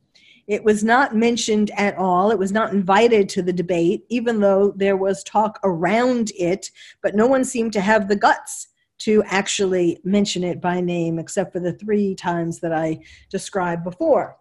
It 0.48 0.64
was 0.64 0.84
not 0.84 1.16
mentioned 1.16 1.72
at 1.76 1.98
all. 1.98 2.32
It 2.32 2.40
was 2.40 2.54
not 2.54 2.72
invited 2.72 3.28
to 3.30 3.42
the 3.42 3.52
debate, 3.52 4.06
even 4.10 4.40
though 4.40 4.74
there 4.78 4.96
was 4.96 5.24
talk 5.24 5.60
around 5.64 6.32
it, 6.38 6.72
but 7.02 7.16
no 7.16 7.28
one 7.28 7.44
seemed 7.44 7.74
to 7.74 7.82
have 7.82 8.08
the 8.08 8.16
guts 8.16 8.68
to 9.00 9.22
actually 9.28 10.00
mention 10.06 10.44
it 10.44 10.62
by 10.62 10.80
name, 10.80 11.20
except 11.20 11.52
for 11.52 11.60
the 11.60 11.74
three 11.74 12.16
times 12.16 12.60
that 12.62 12.72
I 12.72 13.00
described 13.30 13.84
before. 13.84 14.38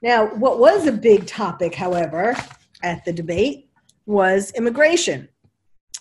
Now, 0.00 0.26
what 0.36 0.60
was 0.60 0.86
a 0.86 0.92
big 0.92 1.26
topic, 1.26 1.74
however, 1.74 2.36
at 2.82 3.04
the 3.04 3.12
debate 3.12 3.68
was 4.06 4.52
immigration 4.52 5.28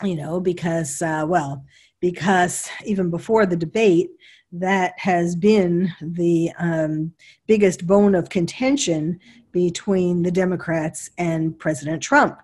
you 0.04 0.16
know, 0.16 0.40
because, 0.40 1.02
uh, 1.02 1.26
well, 1.28 1.64
because 2.00 2.70
even 2.86 3.10
before 3.10 3.46
the 3.46 3.58
debate, 3.58 4.10
that 4.52 4.94
has 4.98 5.36
been 5.36 5.94
the 6.02 6.52
um, 6.58 7.12
biggest 7.48 7.86
bone 7.86 8.16
of 8.16 8.30
contention 8.30 9.20
between 9.52 10.24
the 10.24 10.32
Democrats 10.32 11.10
and 11.18 11.58
President 11.60 12.02
Trump. 12.02 12.40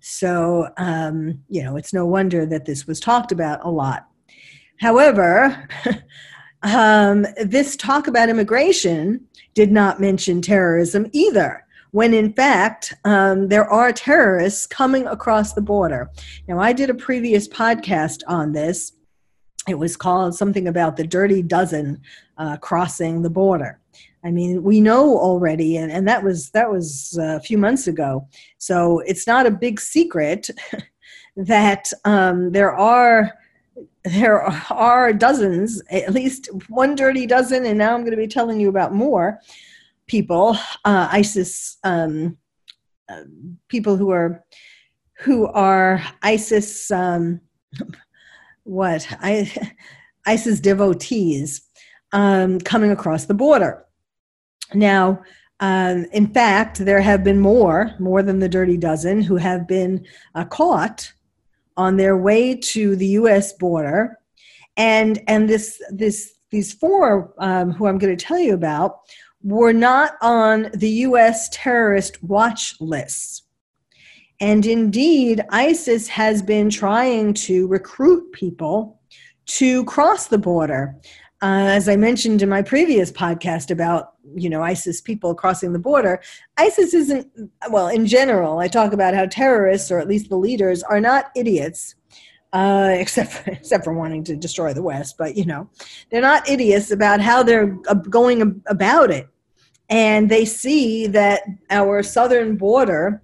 So, 0.00 0.68
um, 0.78 1.42
you 1.48 1.62
know, 1.62 1.76
it's 1.76 1.92
no 1.92 2.06
wonder 2.06 2.46
that 2.46 2.64
this 2.64 2.86
was 2.86 3.00
talked 3.00 3.32
about 3.32 3.64
a 3.64 3.70
lot. 3.70 4.06
However, 4.78 5.68
um, 6.62 7.26
this 7.44 7.76
talk 7.76 8.06
about 8.06 8.28
immigration 8.28 9.26
did 9.54 9.70
not 9.70 10.00
mention 10.00 10.40
terrorism 10.40 11.06
either 11.12 11.66
when 11.92 12.14
in 12.14 12.32
fact 12.32 12.94
um, 13.04 13.48
there 13.48 13.68
are 13.68 13.92
terrorists 13.92 14.66
coming 14.66 15.06
across 15.06 15.52
the 15.52 15.62
border. 15.62 16.10
Now, 16.48 16.58
I 16.58 16.72
did 16.72 16.90
a 16.90 16.94
previous 16.94 17.48
podcast 17.48 18.22
on 18.28 18.52
this. 18.52 18.92
It 19.68 19.78
was 19.78 19.96
called 19.96 20.34
something 20.34 20.68
about 20.68 20.96
the 20.96 21.06
dirty 21.06 21.42
dozen 21.42 22.00
uh, 22.38 22.56
crossing 22.58 23.22
the 23.22 23.30
border. 23.30 23.78
I 24.24 24.30
mean, 24.30 24.62
we 24.62 24.80
know 24.80 25.18
already, 25.18 25.76
and, 25.76 25.90
and 25.90 26.06
that 26.08 26.22
was 26.22 26.50
that 26.50 26.70
was 26.70 27.18
a 27.20 27.40
few 27.40 27.56
months 27.56 27.86
ago. 27.86 28.28
So 28.58 29.00
it's 29.00 29.26
not 29.26 29.46
a 29.46 29.50
big 29.50 29.80
secret 29.80 30.50
that 31.36 31.90
um, 32.04 32.52
there 32.52 32.72
are 32.72 33.32
there 34.04 34.42
are 34.70 35.12
dozens, 35.12 35.82
at 35.90 36.12
least 36.12 36.48
one 36.68 36.94
dirty 36.94 37.26
dozen, 37.26 37.64
and 37.66 37.78
now 37.78 37.94
I'm 37.94 38.00
going 38.00 38.12
to 38.12 38.16
be 38.16 38.26
telling 38.26 38.60
you 38.60 38.68
about 38.68 38.94
more 38.94 39.40
people, 40.10 40.56
uh, 40.84 41.08
ISIS 41.12 41.78
um, 41.84 42.36
uh, 43.08 43.22
people 43.68 43.96
who 43.96 44.10
are 44.10 44.44
who 45.20 45.46
are 45.46 46.02
ISIS 46.22 46.90
um, 46.90 47.40
what 48.64 49.06
I, 49.20 49.50
ISIS 50.26 50.58
devotees 50.58 51.62
um, 52.12 52.58
coming 52.60 52.90
across 52.90 53.26
the 53.26 53.34
border. 53.34 53.84
Now, 54.74 55.22
um, 55.60 56.06
in 56.12 56.26
fact, 56.26 56.78
there 56.78 57.00
have 57.00 57.22
been 57.22 57.38
more, 57.38 57.94
more 58.00 58.22
than 58.22 58.40
the 58.40 58.48
dirty 58.48 58.76
dozen, 58.76 59.22
who 59.22 59.36
have 59.36 59.68
been 59.68 60.04
uh, 60.34 60.44
caught 60.44 61.12
on 61.76 61.96
their 61.96 62.16
way 62.16 62.56
to 62.56 62.96
the 62.96 63.06
U.S. 63.20 63.52
border, 63.52 64.18
and 64.76 65.20
and 65.28 65.48
this 65.48 65.80
this 65.92 66.32
these 66.50 66.72
four 66.72 67.32
um, 67.38 67.70
who 67.70 67.86
I'm 67.86 67.98
going 67.98 68.16
to 68.16 68.24
tell 68.24 68.40
you 68.40 68.54
about 68.54 69.00
were 69.42 69.72
not 69.72 70.16
on 70.20 70.70
the 70.74 70.90
US 71.06 71.48
terrorist 71.50 72.22
watch 72.22 72.74
lists. 72.80 73.42
And 74.40 74.64
indeed, 74.64 75.44
ISIS 75.50 76.08
has 76.08 76.42
been 76.42 76.70
trying 76.70 77.34
to 77.34 77.66
recruit 77.66 78.32
people 78.32 79.00
to 79.46 79.84
cross 79.84 80.28
the 80.28 80.38
border. 80.38 80.96
Uh, 81.42 81.68
as 81.68 81.88
I 81.88 81.96
mentioned 81.96 82.42
in 82.42 82.48
my 82.48 82.62
previous 82.62 83.10
podcast 83.10 83.70
about 83.70 84.14
you 84.34 84.50
know 84.50 84.62
ISIS 84.62 85.00
people 85.00 85.34
crossing 85.34 85.72
the 85.72 85.78
border, 85.78 86.20
ISIS 86.58 86.94
isn't 86.94 87.26
well 87.70 87.88
in 87.88 88.06
general. 88.06 88.58
I 88.58 88.68
talk 88.68 88.92
about 88.92 89.14
how 89.14 89.26
terrorists, 89.26 89.90
or 89.90 89.98
at 89.98 90.08
least 90.08 90.28
the 90.28 90.36
leaders, 90.36 90.82
are 90.82 91.00
not 91.00 91.30
idiots, 91.34 91.94
uh, 92.52 92.90
except 92.94 93.32
for, 93.32 93.50
except 93.50 93.84
for 93.84 93.92
wanting 93.92 94.24
to 94.24 94.36
destroy 94.36 94.72
the 94.72 94.82
West. 94.82 95.16
But 95.18 95.36
you 95.36 95.44
know, 95.44 95.68
they're 96.10 96.20
not 96.20 96.48
idiots 96.48 96.90
about 96.90 97.20
how 97.20 97.42
they're 97.42 97.78
going 98.08 98.62
about 98.66 99.10
it, 99.10 99.28
and 99.88 100.30
they 100.30 100.44
see 100.44 101.06
that 101.08 101.42
our 101.70 102.02
southern 102.02 102.56
border 102.56 103.22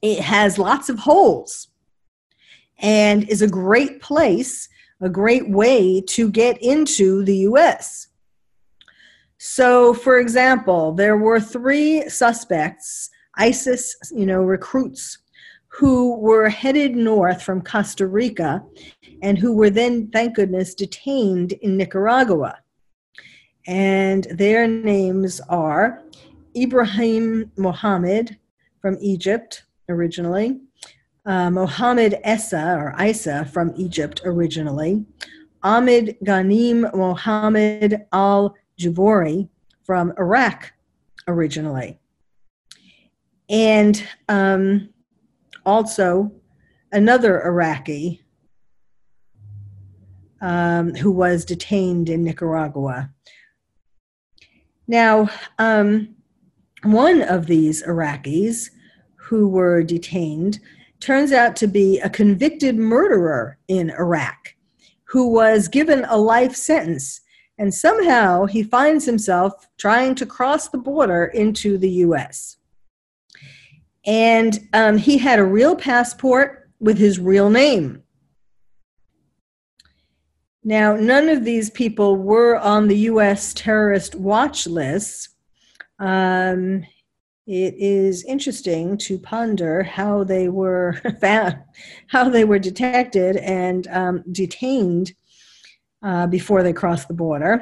it 0.00 0.18
has 0.18 0.58
lots 0.58 0.88
of 0.88 0.98
holes, 0.98 1.68
and 2.78 3.28
is 3.28 3.42
a 3.42 3.48
great 3.48 4.02
place, 4.02 4.68
a 5.00 5.08
great 5.08 5.48
way 5.48 6.00
to 6.00 6.30
get 6.30 6.60
into 6.62 7.24
the 7.24 7.36
U.S. 7.38 8.08
So, 9.38 9.92
for 9.94 10.18
example, 10.18 10.92
there 10.92 11.16
were 11.16 11.40
three 11.40 12.08
suspects, 12.08 13.10
ISIS, 13.36 13.96
you 14.14 14.26
know, 14.26 14.42
recruits 14.42 15.18
who 15.72 16.16
were 16.16 16.48
headed 16.48 16.94
north 16.94 17.42
from 17.42 17.62
Costa 17.62 18.06
Rica 18.06 18.62
and 19.22 19.38
who 19.38 19.54
were 19.54 19.70
then, 19.70 20.08
thank 20.10 20.36
goodness, 20.36 20.74
detained 20.74 21.52
in 21.52 21.76
Nicaragua. 21.76 22.58
And 23.66 24.24
their 24.24 24.68
names 24.68 25.40
are 25.48 26.02
Ibrahim 26.54 27.50
Mohammed 27.56 28.38
from 28.80 28.98
Egypt 29.00 29.64
originally, 29.88 30.60
uh, 31.24 31.50
Mohammed 31.50 32.18
Essa 32.22 32.76
or 32.76 32.94
Isa 33.02 33.46
from 33.46 33.72
Egypt 33.76 34.20
originally, 34.24 35.04
Ahmed 35.62 36.16
Ghanim 36.24 36.94
Mohammed 36.94 38.04
al 38.12 38.54
Javouri 38.78 39.48
from 39.84 40.12
Iraq 40.18 40.72
originally. 41.28 41.98
And 43.48 44.02
um, 44.28 44.91
also 45.64 46.32
another 46.92 47.42
Iraqi 47.42 48.22
um, 50.40 50.94
who 50.94 51.10
was 51.10 51.44
detained 51.44 52.08
in 52.08 52.24
Nicaragua. 52.24 53.10
Now, 54.88 55.30
um, 55.58 56.16
one 56.82 57.22
of 57.22 57.46
these 57.46 57.82
Iraqis 57.84 58.70
who 59.16 59.48
were 59.48 59.82
detained 59.82 60.58
turns 61.00 61.32
out 61.32 61.56
to 61.56 61.66
be 61.66 62.00
a 62.00 62.10
convicted 62.10 62.76
murderer 62.76 63.58
in 63.68 63.90
Iraq 63.90 64.54
who 65.04 65.28
was 65.28 65.68
given 65.68 66.04
a 66.08 66.16
life 66.16 66.56
sentence. 66.56 67.20
And 67.58 67.72
somehow 67.72 68.46
he 68.46 68.62
finds 68.62 69.04
himself 69.04 69.68
trying 69.78 70.14
to 70.16 70.26
cross 70.26 70.68
the 70.68 70.78
border 70.78 71.26
into 71.26 71.78
the 71.78 71.90
US. 72.06 72.56
And 74.04 74.58
um, 74.72 74.98
he 74.98 75.18
had 75.18 75.38
a 75.38 75.44
real 75.44 75.76
passport 75.76 76.70
with 76.80 76.98
his 76.98 77.18
real 77.18 77.50
name. 77.50 78.02
Now, 80.64 80.94
none 80.94 81.28
of 81.28 81.44
these 81.44 81.70
people 81.70 82.16
were 82.16 82.56
on 82.56 82.88
the 82.88 82.98
US 82.98 83.52
terrorist 83.52 84.14
watch 84.14 84.66
list. 84.66 85.30
Um, 85.98 86.84
it 87.46 87.74
is 87.76 88.24
interesting 88.24 88.96
to 88.98 89.18
ponder 89.18 89.82
how 89.82 90.22
they 90.22 90.48
were 90.48 91.00
found, 91.20 91.58
how 92.06 92.28
they 92.28 92.44
were 92.44 92.60
detected 92.60 93.36
and 93.36 93.88
um, 93.88 94.24
detained 94.30 95.12
uh, 96.02 96.26
before 96.28 96.62
they 96.62 96.72
crossed 96.72 97.08
the 97.08 97.14
border. 97.14 97.60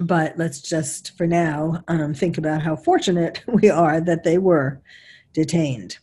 But 0.00 0.38
let's 0.38 0.62
just, 0.62 1.16
for 1.18 1.26
now, 1.26 1.84
um, 1.88 2.14
think 2.14 2.38
about 2.38 2.62
how 2.62 2.76
fortunate 2.76 3.42
we 3.46 3.68
are 3.68 4.00
that 4.00 4.24
they 4.24 4.38
were 4.38 4.80
detained. 5.32 5.98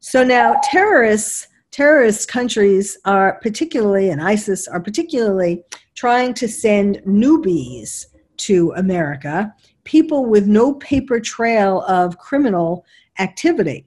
So 0.00 0.24
now 0.24 0.56
terrorists, 0.64 1.48
terrorist 1.70 2.28
countries 2.28 2.98
are 3.04 3.38
particularly, 3.42 4.10
and 4.10 4.22
ISIS 4.22 4.66
are 4.66 4.80
particularly 4.80 5.62
trying 5.94 6.34
to 6.34 6.48
send 6.48 7.02
newbies 7.06 8.06
to 8.38 8.72
America, 8.76 9.54
people 9.84 10.24
with 10.24 10.46
no 10.46 10.74
paper 10.74 11.20
trail 11.20 11.82
of 11.82 12.18
criminal 12.18 12.84
activity 13.18 13.86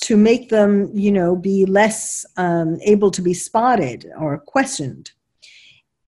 to 0.00 0.16
make 0.16 0.48
them, 0.48 0.90
you 0.92 1.10
know, 1.10 1.34
be 1.34 1.66
less 1.66 2.24
um, 2.36 2.78
able 2.82 3.10
to 3.10 3.22
be 3.22 3.34
spotted 3.34 4.10
or 4.18 4.38
questioned. 4.38 5.10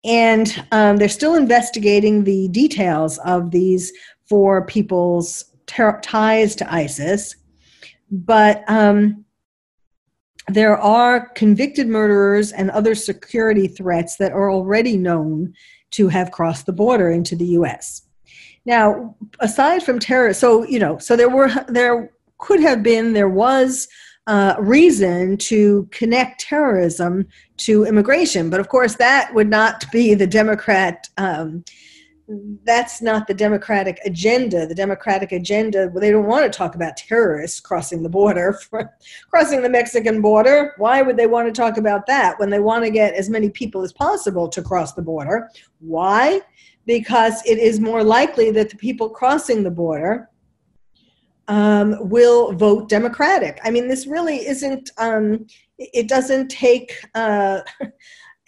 And 0.04 0.66
um, 0.72 0.98
they're 0.98 1.08
still 1.08 1.36
investigating 1.36 2.24
the 2.24 2.50
details 2.50 3.20
of 3.20 3.52
these 3.52 3.94
four 4.28 4.66
people's 4.66 5.46
ter- 5.66 6.02
ties 6.02 6.56
to 6.58 6.74
ISIS 6.74 7.36
but 8.12 8.64
um, 8.68 9.26
there 10.48 10.78
are 10.78 11.30
convicted 11.30 11.88
murderers 11.88 12.52
and 12.52 12.70
other 12.72 12.96
security 12.96 13.68
threats 13.68 14.18
that 14.18 14.32
are 14.32 14.52
already 14.52 14.98
known 14.98 15.54
to 15.92 16.08
have 16.10 16.32
crossed 16.32 16.66
the 16.66 16.74
border 16.74 17.12
into 17.12 17.36
the 17.36 17.46
US. 17.46 18.04
Now, 18.66 19.16
aside 19.40 19.84
from 19.84 20.00
terror, 20.00 20.34
so 20.34 20.64
you 20.66 20.80
know, 20.80 20.98
so 20.98 21.16
there 21.16 21.30
were 21.30 21.50
there 21.68 22.12
could 22.38 22.60
have 22.62 22.84
been 22.84 23.14
there 23.14 23.30
was 23.30 23.88
uh, 24.28 24.56
reason 24.58 25.38
to 25.38 25.88
connect 25.92 26.42
terrorism 26.42 27.28
to 27.58 27.86
immigration, 27.86 28.50
but 28.50 28.60
of 28.60 28.70
course 28.70 28.96
that 28.96 29.34
would 29.34 29.50
not 29.50 29.90
be 29.92 30.14
the 30.14 30.28
Democrat 30.28 31.10
um, 31.18 31.64
that's 32.64 33.02
not 33.02 33.28
the 33.28 33.34
Democratic 33.34 34.00
agenda. 34.06 34.66
The 34.66 34.76
Democratic 34.76 35.32
agenda, 35.32 35.90
they 35.90 36.12
don't 36.12 36.26
want 36.26 36.46
to 36.46 36.58
talk 36.58 36.76
about 36.76 36.96
terrorists 36.96 37.60
crossing 37.60 38.02
the 38.02 38.10
border, 38.10 38.58
crossing 39.30 39.62
the 39.62 39.70
Mexican 39.70 40.22
border. 40.22 40.74
Why 40.78 41.02
would 41.02 41.18
they 41.18 41.28
want 41.28 41.48
to 41.48 41.62
talk 41.62 41.78
about 41.78 42.06
that 42.08 42.40
when 42.40 42.50
they 42.50 42.60
want 42.60 42.86
to 42.86 42.92
get 42.92 43.14
as 43.14 43.30
many 43.30 43.50
people 43.50 43.82
as 43.82 43.92
possible 43.92 44.48
to 44.50 44.62
cross 44.62 44.94
the 44.94 45.02
border? 45.02 45.50
Why? 45.80 46.42
Because 46.86 47.46
it 47.46 47.58
is 47.58 47.80
more 47.80 48.04
likely 48.04 48.52
that 48.52 48.70
the 48.70 48.78
people 48.78 49.10
crossing 49.10 49.64
the 49.64 49.72
border 49.72 50.30
um, 51.50 51.98
will 52.10 52.54
vote 52.54 52.88
Democratic. 52.88 53.60
I 53.66 53.72
mean, 53.72 53.90
this 53.90 54.08
really 54.08 54.48
isn't, 54.48 54.92
um, 54.98 55.46
it 55.78 56.08
doesn't 56.08 56.48
take. 56.48 57.04
Uh, 57.16 57.62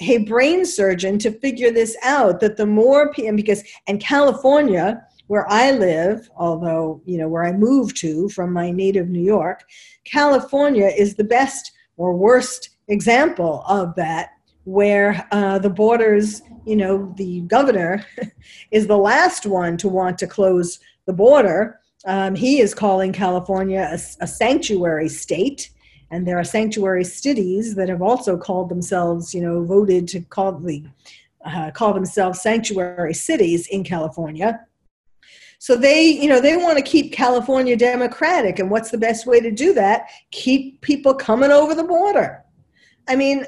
a 0.01 0.19
brain 0.19 0.65
surgeon 0.65 1.17
to 1.19 1.31
figure 1.31 1.71
this 1.71 1.95
out 2.03 2.39
that 2.41 2.57
the 2.57 2.65
more 2.65 3.11
PM 3.13 3.35
because 3.35 3.63
and 3.87 3.99
California 3.99 5.01
where 5.27 5.49
I 5.51 5.71
live, 5.71 6.29
although 6.37 7.01
you 7.05 7.17
know 7.17 7.27
where 7.27 7.43
I 7.43 7.51
moved 7.51 7.97
to 7.97 8.29
from 8.29 8.53
my 8.53 8.71
native 8.71 9.09
New 9.09 9.23
York, 9.23 9.63
California 10.03 10.87
is 10.87 11.15
the 11.15 11.23
best 11.23 11.71
or 11.97 12.15
worst 12.15 12.69
example 12.87 13.63
of 13.67 13.95
that, 13.95 14.29
where 14.65 15.27
uh, 15.31 15.57
the 15.59 15.69
borders, 15.69 16.41
you 16.65 16.75
know, 16.75 17.13
the 17.17 17.41
governor 17.41 18.05
is 18.71 18.87
the 18.87 18.97
last 18.97 19.45
one 19.45 19.77
to 19.77 19.87
want 19.87 20.17
to 20.19 20.27
close 20.27 20.79
the 21.05 21.13
border. 21.13 21.79
Um, 22.05 22.35
he 22.35 22.59
is 22.59 22.75
calling 22.75 23.11
California 23.11 23.89
a, 23.91 23.99
a 24.23 24.27
sanctuary 24.27 25.09
state 25.09 25.71
and 26.11 26.27
there 26.27 26.37
are 26.37 26.43
sanctuary 26.43 27.03
cities 27.03 27.75
that 27.75 27.89
have 27.89 28.01
also 28.01 28.37
called 28.37 28.69
themselves, 28.69 29.33
you 29.33 29.41
know, 29.41 29.63
voted 29.63 30.07
to 30.09 30.21
call 30.21 30.53
the 30.53 30.83
uh, 31.45 31.71
call 31.71 31.93
themselves 31.93 32.41
sanctuary 32.41 33.13
cities 33.13 33.67
in 33.67 33.83
California. 33.83 34.65
So 35.59 35.75
they, 35.75 36.03
you 36.03 36.27
know, 36.27 36.41
they 36.41 36.57
want 36.57 36.77
to 36.77 36.83
keep 36.83 37.13
California 37.13 37.75
democratic, 37.75 38.59
and 38.59 38.69
what's 38.69 38.91
the 38.91 38.97
best 38.97 39.25
way 39.25 39.39
to 39.39 39.51
do 39.51 39.73
that? 39.73 40.09
Keep 40.31 40.81
people 40.81 41.13
coming 41.13 41.51
over 41.51 41.75
the 41.75 41.83
border. 41.83 42.43
I 43.07 43.15
mean, 43.15 43.45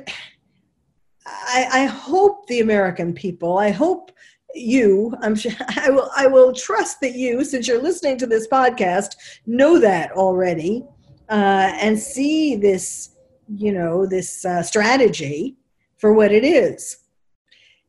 I, 1.26 1.68
I 1.72 1.86
hope 1.86 2.48
the 2.48 2.62
American 2.62 3.14
people, 3.14 3.58
I 3.58 3.72
hope 3.72 4.12
you 4.56 5.14
i'm 5.22 5.36
sure 5.36 5.52
i 5.76 5.90
will 5.90 6.10
i 6.16 6.26
will 6.26 6.54
trust 6.54 7.00
that 7.02 7.14
you 7.14 7.44
since 7.44 7.68
you're 7.68 7.82
listening 7.82 8.18
to 8.18 8.26
this 8.26 8.48
podcast 8.48 9.16
know 9.46 9.80
that 9.80 10.12
already 10.12 10.84
uh, 11.30 11.72
and 11.80 12.00
see 12.00 12.56
this, 12.56 13.18
you 13.48 13.72
know, 13.72 14.06
this 14.06 14.46
uh, 14.46 14.64
strategy 14.64 15.58
for 15.98 16.14
what 16.14 16.32
it 16.32 16.44
is. 16.44 16.98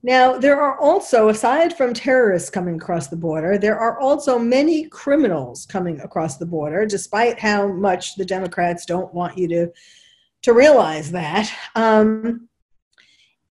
Now, 0.02 0.38
there 0.38 0.60
are 0.60 0.78
also, 0.78 1.28
aside 1.28 1.76
from 1.76 1.92
terrorists 1.92 2.50
coming 2.50 2.76
across 2.76 3.08
the 3.08 3.16
border, 3.16 3.58
there 3.58 3.78
are 3.78 3.98
also 3.98 4.38
many 4.38 4.84
criminals 4.84 5.66
coming 5.66 6.00
across 6.00 6.36
the 6.36 6.46
border, 6.46 6.86
despite 6.86 7.38
how 7.40 7.66
much 7.66 8.14
the 8.14 8.24
Democrats 8.24 8.86
don't 8.86 9.12
want 9.12 9.36
you 9.36 9.48
to, 9.48 9.68
to 10.42 10.52
realize 10.52 11.10
that. 11.10 11.52
Um, 11.74 12.48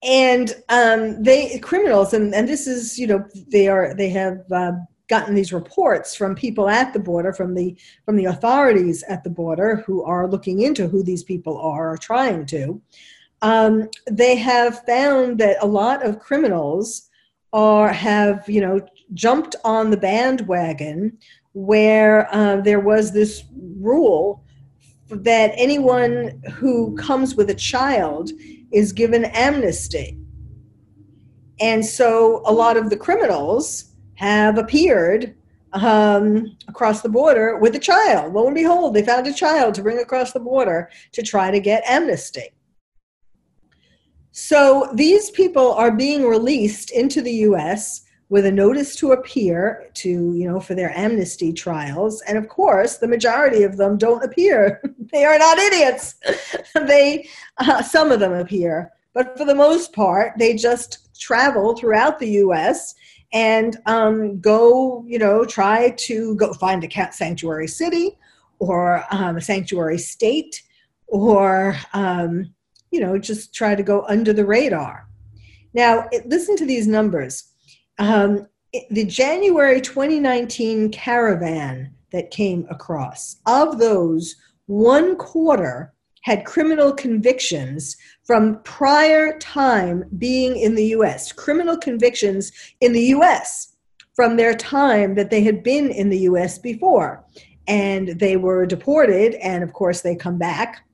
and 0.05 0.55
um, 0.69 1.21
they 1.23 1.59
criminals, 1.59 2.15
and, 2.15 2.33
and 2.33 2.47
this 2.49 2.69
is, 2.69 2.97
you 2.97 3.09
know, 3.09 3.25
they 3.49 3.67
are 3.67 3.93
they 3.95 4.11
have 4.11 4.41
uh, 4.53 4.73
gotten 5.09 5.35
these 5.35 5.53
reports 5.53 6.15
from 6.15 6.35
people 6.35 6.69
at 6.69 6.93
the 6.93 6.99
border, 6.99 7.33
from 7.33 7.55
the 7.55 7.77
from 8.05 8.17
the 8.17 8.27
authorities 8.27 9.03
at 9.05 9.25
the 9.25 9.31
border 9.31 9.83
who 9.87 10.03
are 10.03 10.29
looking 10.29 10.63
into 10.63 10.89
who 10.89 11.03
these 11.03 11.23
people 11.23 11.59
are 11.59 11.93
or 11.93 11.97
trying 11.97 12.47
to. 12.47 12.81
Um, 13.43 13.89
they 14.11 14.37
have 14.37 14.85
found 14.85 15.39
that 15.39 15.59
a 15.61 15.67
lot 15.67 16.05
of 16.05 16.19
criminals 16.19 17.09
are 17.53 17.93
have 17.93 18.49
you 18.49 18.61
know 18.61 18.81
jumped 19.15 19.57
on 19.65 19.91
the 19.91 19.97
bandwagon 19.97 21.17
where 21.53 22.33
uh, 22.35 22.61
there 22.61 22.81
was 22.81 23.13
this 23.13 23.45
rule 23.79 24.45
that 25.09 25.53
anyone 25.55 26.43
who 26.55 26.97
comes 26.97 27.35
with 27.35 27.49
a 27.51 27.55
child 27.55 28.31
is 28.73 28.93
given 28.93 29.25
amnesty. 29.27 30.19
And 31.61 31.85
so 31.85 32.43
a 32.45 32.53
lot 32.53 32.77
of 32.77 32.91
the 32.91 32.97
criminals 32.97 33.96
have 34.17 34.59
appeared 34.59 35.35
um, 35.73 36.57
across 36.69 37.03
the 37.03 37.09
border 37.09 37.59
with 37.59 37.75
a 37.75 37.79
child. 37.79 38.35
Lo 38.35 38.47
and 38.47 38.55
behold, 38.55 38.95
they 38.95 39.05
found 39.05 39.27
a 39.27 39.33
child 39.33 39.75
to 39.75 39.83
bring 39.83 39.99
across 39.99 40.33
the 40.33 40.41
border 40.41 40.91
to 41.13 41.23
try 41.23 41.51
to 41.51 41.61
get 41.61 41.83
amnesty. 41.87 42.49
So 44.33 44.91
these 44.95 45.31
people 45.31 45.73
are 45.73 45.91
being 45.91 46.27
released 46.27 46.91
into 46.91 47.23
the 47.23 47.33
US 47.33 48.03
with 48.29 48.45
a 48.45 48.53
notice 48.53 48.97
to 48.97 49.13
appear 49.13 49.89
to, 49.95 50.09
you 50.09 50.49
know, 50.49 50.61
for 50.61 50.75
their 50.75 50.97
amnesty 50.99 51.53
trials. 51.53 52.21
And 52.23 52.37
of 52.37 52.49
course, 52.49 52.97
the 52.97 53.09
majority 53.09 53.63
of 53.63 53.77
them 53.77 53.97
don't 53.97 54.25
appear. 54.25 54.83
they 55.13 55.25
are 55.25 55.39
not 55.39 55.59
idiots. 55.59 56.17
they, 56.75 57.29
uh, 57.59 57.83
some 57.83 58.11
of 58.11 58.21
them 58.21 58.33
appear, 58.33 58.93
but 59.15 59.39
for 59.39 59.45
the 59.45 59.55
most 59.55 59.93
part, 59.93 60.33
they 60.39 60.55
just 60.55 61.19
travel 61.19 61.75
throughout 61.75 62.19
the 62.19 62.31
U.S. 62.31 62.95
and 63.37 63.77
um, 63.85 64.41
go, 64.41 65.05
you 65.07 65.19
know, 65.19 65.45
try 65.45 65.91
to 65.91 66.35
go 66.37 66.55
find 66.55 66.83
a 66.83 66.89
cat 66.89 67.15
sanctuary 67.15 67.69
city 67.69 68.17
or 68.61 69.05
um, 69.11 69.37
a 69.37 69.43
sanctuary 69.43 69.99
state 69.99 70.63
or, 71.07 71.77
um, 71.93 72.51
you 72.91 72.99
know, 72.99 73.19
just 73.19 73.55
try 73.55 73.75
to 73.75 73.83
go 73.83 74.07
under 74.09 74.33
the 74.33 74.47
radar. 74.47 75.07
Now, 75.75 76.09
it, 76.13 76.27
listen 76.27 76.57
to 76.57 76.65
these 76.65 76.87
numbers 76.87 77.53
um, 77.99 78.47
the 78.91 79.05
January 79.05 79.83
2019 79.83 80.91
caravan 80.91 81.95
that 82.13 82.31
came 82.31 82.67
across, 82.71 83.37
of 83.47 83.79
those, 83.79 84.35
one 84.65 85.17
quarter 85.17 85.93
had 86.27 86.45
criminal 86.45 86.93
convictions 86.93 87.97
from 88.25 88.61
prior 88.65 89.39
time 89.39 90.03
being 90.19 90.57
in 90.57 90.75
the 90.75 90.87
US, 90.87 91.31
criminal 91.31 91.77
convictions 91.77 92.51
in 92.81 92.93
the 92.93 93.15
US 93.15 93.77
from 94.17 94.35
their 94.35 94.53
time 94.53 95.15
that 95.15 95.31
they 95.31 95.45
had 95.45 95.63
been 95.63 95.93
in 95.93 96.09
the 96.09 96.19
US 96.31 96.59
before. 96.59 97.25
And 97.69 98.19
they 98.19 98.37
were 98.37 98.67
deported, 98.67 99.37
and 99.37 99.63
of 99.63 99.73
course, 99.73 100.01
they 100.01 100.17
come 100.17 100.37
back. 100.37 100.85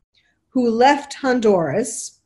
who 0.57 0.71
left 0.71 1.13
Honduras, 1.13 2.19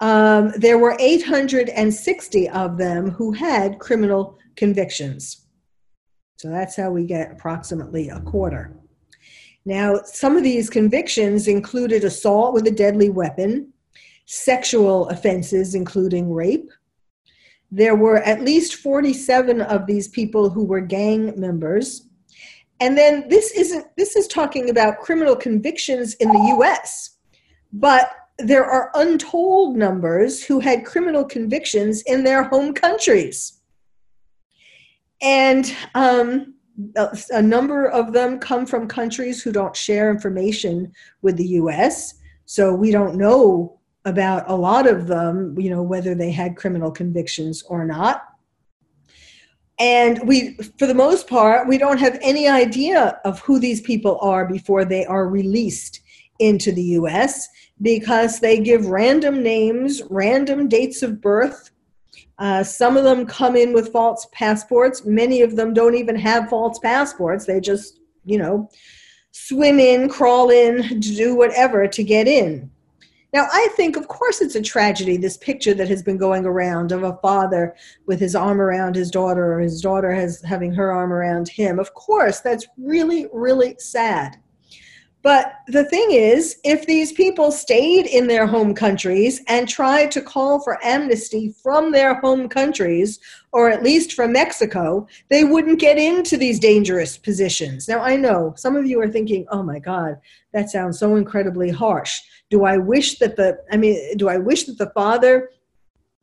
um, 0.00 0.50
there 0.56 0.78
were 0.78 0.96
860 0.98 2.48
of 2.48 2.76
them 2.76 3.08
who 3.08 3.30
had 3.30 3.78
criminal 3.78 4.36
convictions. 4.56 5.46
So 6.38 6.50
that's 6.50 6.74
how 6.74 6.90
we 6.90 7.04
get 7.06 7.30
approximately 7.30 8.08
a 8.08 8.18
quarter. 8.22 8.76
Now, 9.64 10.00
some 10.02 10.36
of 10.36 10.42
these 10.42 10.68
convictions 10.68 11.46
included 11.46 12.02
assault 12.02 12.52
with 12.52 12.66
a 12.66 12.72
deadly 12.72 13.10
weapon, 13.10 13.72
sexual 14.26 15.08
offenses, 15.08 15.76
including 15.76 16.32
rape. 16.32 16.68
There 17.70 17.94
were 17.94 18.18
at 18.24 18.42
least 18.42 18.74
47 18.74 19.60
of 19.60 19.86
these 19.86 20.08
people 20.08 20.50
who 20.50 20.64
were 20.64 20.80
gang 20.80 21.38
members. 21.38 22.08
And 22.80 22.98
then 22.98 23.28
this 23.28 23.52
isn't 23.52 23.86
this 23.96 24.16
is 24.16 24.26
talking 24.26 24.70
about 24.70 24.98
criminal 24.98 25.36
convictions 25.36 26.14
in 26.14 26.28
the 26.28 26.56
US. 26.56 27.16
But 27.72 28.10
there 28.38 28.64
are 28.64 28.90
untold 28.94 29.76
numbers 29.76 30.42
who 30.42 30.58
had 30.60 30.84
criminal 30.84 31.24
convictions 31.24 32.02
in 32.02 32.24
their 32.24 32.44
home 32.44 32.74
countries. 32.74 33.60
And 35.20 35.74
um, 35.94 36.54
a 37.30 37.42
number 37.42 37.86
of 37.86 38.12
them 38.12 38.38
come 38.38 38.66
from 38.66 38.88
countries 38.88 39.42
who 39.42 39.52
don't 39.52 39.76
share 39.76 40.10
information 40.10 40.92
with 41.20 41.36
the 41.36 41.46
US. 41.48 42.14
So 42.46 42.74
we 42.74 42.90
don't 42.90 43.16
know 43.16 43.78
about 44.04 44.50
a 44.50 44.54
lot 44.54 44.88
of 44.88 45.06
them, 45.06 45.58
you 45.58 45.70
know, 45.70 45.82
whether 45.82 46.14
they 46.14 46.30
had 46.30 46.56
criminal 46.56 46.90
convictions 46.90 47.62
or 47.62 47.84
not. 47.84 48.24
And 49.82 50.20
we, 50.28 50.54
for 50.78 50.86
the 50.86 50.94
most 50.94 51.26
part, 51.26 51.66
we 51.66 51.76
don't 51.76 51.98
have 51.98 52.16
any 52.22 52.46
idea 52.46 53.18
of 53.24 53.40
who 53.40 53.58
these 53.58 53.80
people 53.80 54.16
are 54.20 54.46
before 54.46 54.84
they 54.84 55.04
are 55.06 55.26
released 55.26 56.02
into 56.38 56.70
the 56.70 56.84
US 57.00 57.48
because 57.80 58.38
they 58.38 58.60
give 58.60 58.86
random 58.86 59.42
names, 59.42 60.00
random 60.08 60.68
dates 60.68 61.02
of 61.02 61.20
birth. 61.20 61.72
Uh, 62.38 62.62
some 62.62 62.96
of 62.96 63.02
them 63.02 63.26
come 63.26 63.56
in 63.56 63.72
with 63.72 63.90
false 63.90 64.28
passports. 64.30 65.04
Many 65.04 65.42
of 65.42 65.56
them 65.56 65.74
don't 65.74 65.96
even 65.96 66.14
have 66.14 66.48
false 66.48 66.78
passports. 66.78 67.44
They 67.44 67.58
just, 67.58 67.98
you 68.24 68.38
know, 68.38 68.70
swim 69.32 69.80
in, 69.80 70.08
crawl 70.08 70.50
in, 70.50 71.00
do 71.00 71.34
whatever 71.34 71.88
to 71.88 72.04
get 72.04 72.28
in. 72.28 72.70
Now, 73.32 73.46
I 73.50 73.68
think, 73.76 73.96
of 73.96 74.08
course, 74.08 74.42
it's 74.42 74.56
a 74.56 74.62
tragedy, 74.62 75.16
this 75.16 75.38
picture 75.38 75.72
that 75.74 75.88
has 75.88 76.02
been 76.02 76.18
going 76.18 76.44
around 76.44 76.92
of 76.92 77.02
a 77.02 77.16
father 77.22 77.74
with 78.06 78.20
his 78.20 78.36
arm 78.36 78.60
around 78.60 78.94
his 78.94 79.10
daughter, 79.10 79.54
or 79.54 79.60
his 79.60 79.80
daughter 79.80 80.12
has 80.12 80.42
having 80.42 80.72
her 80.74 80.92
arm 80.92 81.12
around 81.12 81.48
him. 81.48 81.78
Of 81.78 81.94
course, 81.94 82.40
that's 82.40 82.66
really, 82.76 83.26
really 83.32 83.74
sad. 83.78 84.36
But 85.22 85.54
the 85.68 85.84
thing 85.84 86.10
is, 86.10 86.56
if 86.64 86.84
these 86.84 87.12
people 87.12 87.52
stayed 87.52 88.06
in 88.06 88.26
their 88.26 88.44
home 88.44 88.74
countries 88.74 89.40
and 89.46 89.68
tried 89.68 90.10
to 90.10 90.20
call 90.20 90.60
for 90.60 90.84
amnesty 90.84 91.54
from 91.62 91.92
their 91.92 92.14
home 92.20 92.48
countries, 92.48 93.20
or 93.52 93.70
at 93.70 93.84
least 93.84 94.14
from 94.14 94.32
Mexico, 94.32 95.06
they 95.30 95.44
wouldn't 95.44 95.78
get 95.78 95.96
into 95.96 96.36
these 96.36 96.58
dangerous 96.58 97.16
positions. 97.16 97.86
Now, 97.86 98.00
I 98.00 98.16
know 98.16 98.52
some 98.56 98.74
of 98.74 98.84
you 98.84 99.00
are 99.00 99.08
thinking, 99.08 99.46
oh 99.50 99.62
my 99.62 99.78
God, 99.78 100.18
that 100.52 100.70
sounds 100.70 100.98
so 100.98 101.14
incredibly 101.14 101.70
harsh. 101.70 102.20
Do 102.52 102.66
I 102.66 102.76
wish 102.76 103.18
that 103.18 103.36
the, 103.36 103.58
I 103.72 103.78
mean, 103.78 104.14
do 104.18 104.28
I 104.28 104.36
wish 104.36 104.64
that 104.64 104.76
the 104.76 104.90
father 104.90 105.48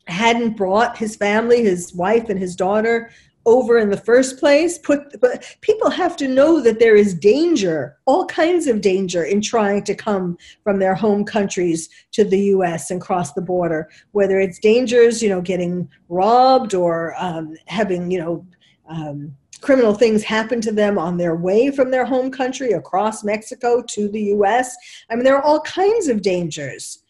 hadn't 0.05 0.55
brought 0.55 0.95
his 0.95 1.15
family, 1.15 1.63
his 1.63 1.91
wife, 1.95 2.29
and 2.29 2.39
his 2.39 2.55
daughter 2.55 3.09
over 3.47 3.79
in 3.79 3.89
the 3.89 3.97
first 3.97 4.37
place? 4.37 4.77
Put 4.77 5.19
but 5.19 5.57
people 5.61 5.89
have 5.89 6.15
to 6.17 6.27
know 6.27 6.61
that 6.61 6.77
there 6.77 6.95
is 6.95 7.15
danger 7.15 7.97
all 8.05 8.27
kinds 8.27 8.67
of 8.67 8.79
danger 8.79 9.23
in 9.23 9.41
trying 9.41 9.83
to 9.85 9.95
come 9.95 10.37
from 10.63 10.77
their 10.77 10.93
home 10.93 11.25
countries 11.25 11.89
to 12.11 12.23
the 12.23 12.41
US 12.57 12.91
and 12.91 13.01
cross 13.01 13.33
the 13.33 13.41
border 13.41 13.89
whether 14.11 14.39
it's 14.39 14.59
dangers 14.59 15.23
you 15.23 15.29
know 15.29 15.41
getting 15.41 15.89
robbed 16.09 16.75
or 16.75 17.15
um, 17.17 17.55
having 17.65 18.11
you 18.11 18.19
know 18.19 18.45
um, 18.87 19.35
criminal 19.61 19.93
things 19.93 20.23
happen 20.23 20.61
to 20.61 20.71
them 20.71 20.97
on 20.97 21.17
their 21.17 21.35
way 21.35 21.71
from 21.71 21.91
their 21.91 22.05
home 22.05 22.31
country 22.31 22.71
across 22.71 23.23
Mexico 23.23 23.81
to 23.89 24.07
the 24.09 24.23
US 24.35 24.75
I 25.09 25.15
mean 25.15 25.23
there 25.23 25.37
are 25.37 25.43
all 25.43 25.61
kinds 25.61 26.07
of 26.07 26.21
dangers. 26.21 27.03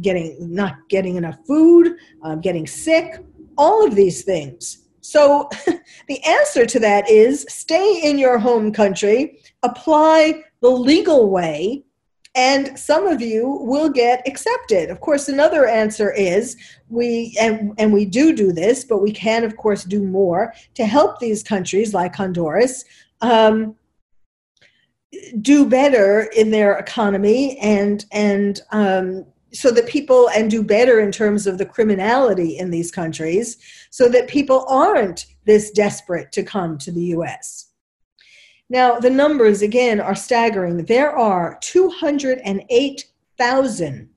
Getting 0.00 0.36
not 0.38 0.74
getting 0.88 1.16
enough 1.16 1.38
food 1.46 1.96
um, 2.22 2.40
getting 2.40 2.66
sick 2.66 3.20
all 3.58 3.86
of 3.86 3.94
these 3.94 4.22
things. 4.22 4.86
So 5.00 5.48
the 6.08 6.22
answer 6.24 6.66
to 6.66 6.80
that 6.80 7.08
is 7.08 7.46
stay 7.48 8.00
in 8.02 8.18
your 8.18 8.38
home 8.38 8.72
country, 8.72 9.38
apply 9.62 10.42
the 10.62 10.70
legal 10.70 11.30
way, 11.30 11.84
and 12.36 12.78
some 12.78 13.06
of 13.06 13.22
you 13.22 13.48
will 13.62 13.88
get 13.88 14.22
accepted. 14.28 14.90
Of 14.90 15.00
course, 15.00 15.28
another 15.28 15.66
answer 15.66 16.12
is 16.12 16.56
we 16.90 17.34
and, 17.40 17.72
and 17.78 17.92
we 17.92 18.04
do 18.04 18.36
do 18.36 18.52
this, 18.52 18.84
but 18.84 18.98
we 18.98 19.10
can, 19.10 19.42
of 19.42 19.56
course, 19.56 19.84
do 19.84 20.02
more 20.02 20.52
to 20.74 20.84
help 20.84 21.18
these 21.18 21.42
countries 21.42 21.94
like 21.94 22.14
Honduras 22.14 22.84
um, 23.22 23.74
do 25.40 25.66
better 25.66 26.28
in 26.36 26.50
their 26.50 26.76
economy 26.78 27.58
and 27.58 28.04
and 28.12 28.60
um, 28.70 29.24
so 29.52 29.70
that 29.70 29.86
people 29.86 30.28
and 30.36 30.50
do 30.50 30.62
better 30.62 31.00
in 31.00 31.10
terms 31.10 31.46
of 31.46 31.56
the 31.56 31.64
criminality 31.64 32.58
in 32.58 32.70
these 32.70 32.90
countries 32.90 33.56
so 33.90 34.08
that 34.10 34.28
people 34.28 34.66
aren't 34.68 35.26
this 35.46 35.70
desperate 35.70 36.30
to 36.32 36.42
come 36.42 36.76
to 36.76 36.92
the 36.92 37.04
US. 37.16 37.65
Now, 38.68 38.98
the 38.98 39.10
numbers 39.10 39.62
again 39.62 40.00
are 40.00 40.16
staggering. 40.16 40.84
There 40.84 41.16
are 41.16 41.56
208,000 41.60 44.08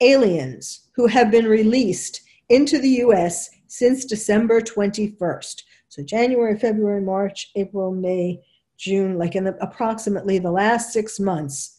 aliens 0.00 0.88
who 0.96 1.06
have 1.06 1.30
been 1.30 1.46
released 1.46 2.22
into 2.48 2.80
the 2.80 2.88
US 2.88 3.50
since 3.68 4.04
December 4.04 4.60
21st. 4.60 5.62
So, 5.88 6.02
January, 6.02 6.58
February, 6.58 7.02
March, 7.02 7.52
April, 7.54 7.92
May, 7.92 8.40
June, 8.78 9.16
like 9.16 9.36
in 9.36 9.44
the, 9.44 9.56
approximately 9.60 10.40
the 10.40 10.50
last 10.50 10.92
six 10.92 11.20
months, 11.20 11.78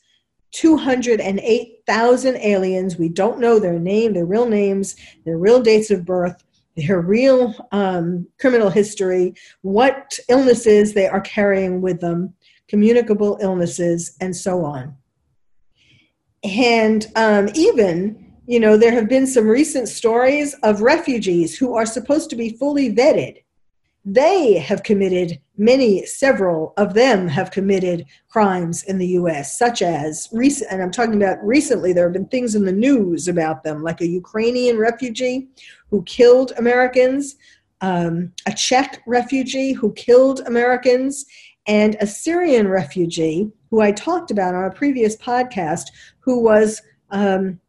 208,000 0.54 2.38
aliens. 2.38 2.98
We 2.98 3.10
don't 3.10 3.40
know 3.40 3.60
their 3.60 3.80
name, 3.80 4.14
their 4.14 4.26
real 4.26 4.48
names, 4.48 4.96
their 5.26 5.38
real 5.38 5.62
dates 5.62 5.92
of 5.92 6.06
birth, 6.06 6.43
their 6.76 7.02
real 7.02 7.54
um, 7.72 8.28
criminal 8.40 8.70
history, 8.70 9.34
what 9.62 10.18
illnesses 10.30 10.94
they 10.94 11.08
are 11.08 11.22
carrying 11.22 11.82
with 11.82 12.00
them, 12.00 12.34
communicable 12.68 13.38
illnesses, 13.42 14.18
and 14.20 14.36
so 14.36 14.66
on. 14.66 14.96
And 16.44 17.08
um, 17.16 17.50
even, 17.54 18.34
you 18.48 18.60
know, 18.60 18.76
there 18.76 18.92
have 18.92 19.08
been 19.08 19.28
some 19.28 19.48
recent 19.48 19.88
stories 19.88 20.54
of 20.64 20.82
refugees 20.82 21.58
who 21.58 21.76
are 21.76 21.86
supposed 21.86 22.30
to 22.32 22.36
be 22.36 22.58
fully 22.58 22.94
vetted. 22.94 23.43
They 24.06 24.58
have 24.58 24.84
committed 24.84 25.40
many, 25.58 26.06
several 26.06 26.74
of 26.76 26.94
them 26.94 27.28
have 27.28 27.52
committed 27.52 28.06
crimes 28.28 28.84
in 28.84 28.98
the 28.98 29.08
US, 29.08 29.58
such 29.58 29.82
as 29.82 30.28
recent, 30.34 30.72
and 30.72 30.82
I'm 30.82 30.92
talking 30.92 31.16
about 31.16 31.44
recently, 31.44 31.94
there 31.94 32.06
have 32.06 32.14
been 32.14 32.28
things 32.28 32.56
in 32.56 32.66
the 32.66 32.72
news 32.74 33.30
about 33.30 33.64
them, 33.64 33.82
like 33.82 34.02
a 34.02 34.08
Ukrainian 34.08 34.78
refugee 34.78 35.48
who 35.90 36.04
killed 36.04 36.52
Americans, 36.58 37.38
um, 37.80 38.34
a 38.46 38.54
Czech 38.54 39.02
refugee 39.08 39.72
who 39.72 39.94
killed 39.94 40.42
Americans, 40.42 41.26
and 41.66 41.96
a 42.02 42.08
Syrian 42.08 42.68
refugee 42.68 43.50
who 43.70 43.80
I 43.80 43.94
talked 43.94 44.32
about 44.32 44.54
on 44.54 44.66
a 44.66 44.72
previous 44.72 45.16
podcast 45.16 45.86
who 46.20 46.42
was 46.42 46.82
um, 47.12 47.60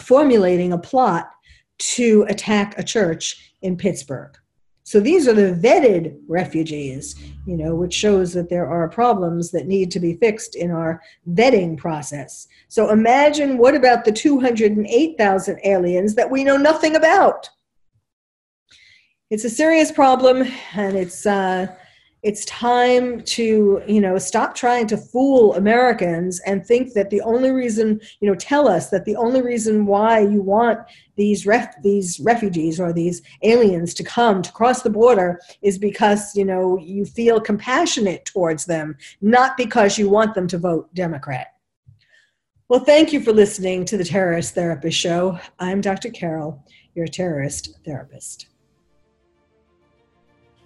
formulating 0.00 0.72
a 0.72 0.78
plot 0.78 1.30
to 1.78 2.24
attack 2.28 2.78
a 2.78 2.82
church 2.82 3.52
in 3.60 3.76
Pittsburgh. 3.76 4.36
So 4.84 4.98
these 4.98 5.28
are 5.28 5.32
the 5.32 5.54
vetted 5.54 6.18
refugees, 6.26 7.14
you 7.46 7.56
know, 7.56 7.74
which 7.74 7.94
shows 7.94 8.32
that 8.34 8.50
there 8.50 8.66
are 8.66 8.88
problems 8.88 9.50
that 9.52 9.66
need 9.66 9.90
to 9.92 10.00
be 10.00 10.14
fixed 10.14 10.56
in 10.56 10.70
our 10.70 11.00
vetting 11.30 11.78
process. 11.78 12.48
So 12.68 12.90
imagine 12.90 13.58
what 13.58 13.76
about 13.76 14.04
the 14.04 14.12
208,000 14.12 15.60
aliens 15.64 16.14
that 16.16 16.30
we 16.30 16.42
know 16.42 16.56
nothing 16.56 16.96
about? 16.96 17.48
It's 19.30 19.44
a 19.44 19.50
serious 19.50 19.90
problem, 19.90 20.46
and 20.74 20.96
it's 20.96 21.24
uh, 21.24 21.68
it's 22.22 22.44
time 22.44 23.20
to 23.22 23.82
you 23.86 24.00
know 24.00 24.16
stop 24.16 24.54
trying 24.54 24.86
to 24.86 24.96
fool 24.96 25.54
americans 25.54 26.40
and 26.46 26.64
think 26.64 26.92
that 26.92 27.10
the 27.10 27.20
only 27.22 27.50
reason 27.50 28.00
you 28.20 28.28
know 28.28 28.34
tell 28.34 28.68
us 28.68 28.90
that 28.90 29.04
the 29.04 29.16
only 29.16 29.42
reason 29.42 29.86
why 29.86 30.20
you 30.20 30.40
want 30.40 30.78
these 31.16 31.46
ref 31.46 31.74
these 31.82 32.20
refugees 32.20 32.78
or 32.78 32.92
these 32.92 33.22
aliens 33.42 33.92
to 33.92 34.04
come 34.04 34.40
to 34.40 34.52
cross 34.52 34.82
the 34.82 34.90
border 34.90 35.40
is 35.62 35.78
because 35.78 36.34
you 36.36 36.44
know 36.44 36.78
you 36.78 37.04
feel 37.04 37.40
compassionate 37.40 38.24
towards 38.24 38.64
them 38.64 38.96
not 39.20 39.56
because 39.56 39.98
you 39.98 40.08
want 40.08 40.34
them 40.34 40.46
to 40.46 40.58
vote 40.58 40.92
democrat. 40.94 41.48
Well 42.68 42.80
thank 42.80 43.12
you 43.12 43.20
for 43.20 43.32
listening 43.32 43.84
to 43.86 43.96
the 43.96 44.04
terrorist 44.04 44.54
therapist 44.54 44.96
show. 44.96 45.38
I'm 45.58 45.80
dr 45.80 46.10
carole 46.10 46.64
your 46.94 47.06
terrorist 47.06 47.78
therapist 47.84 48.46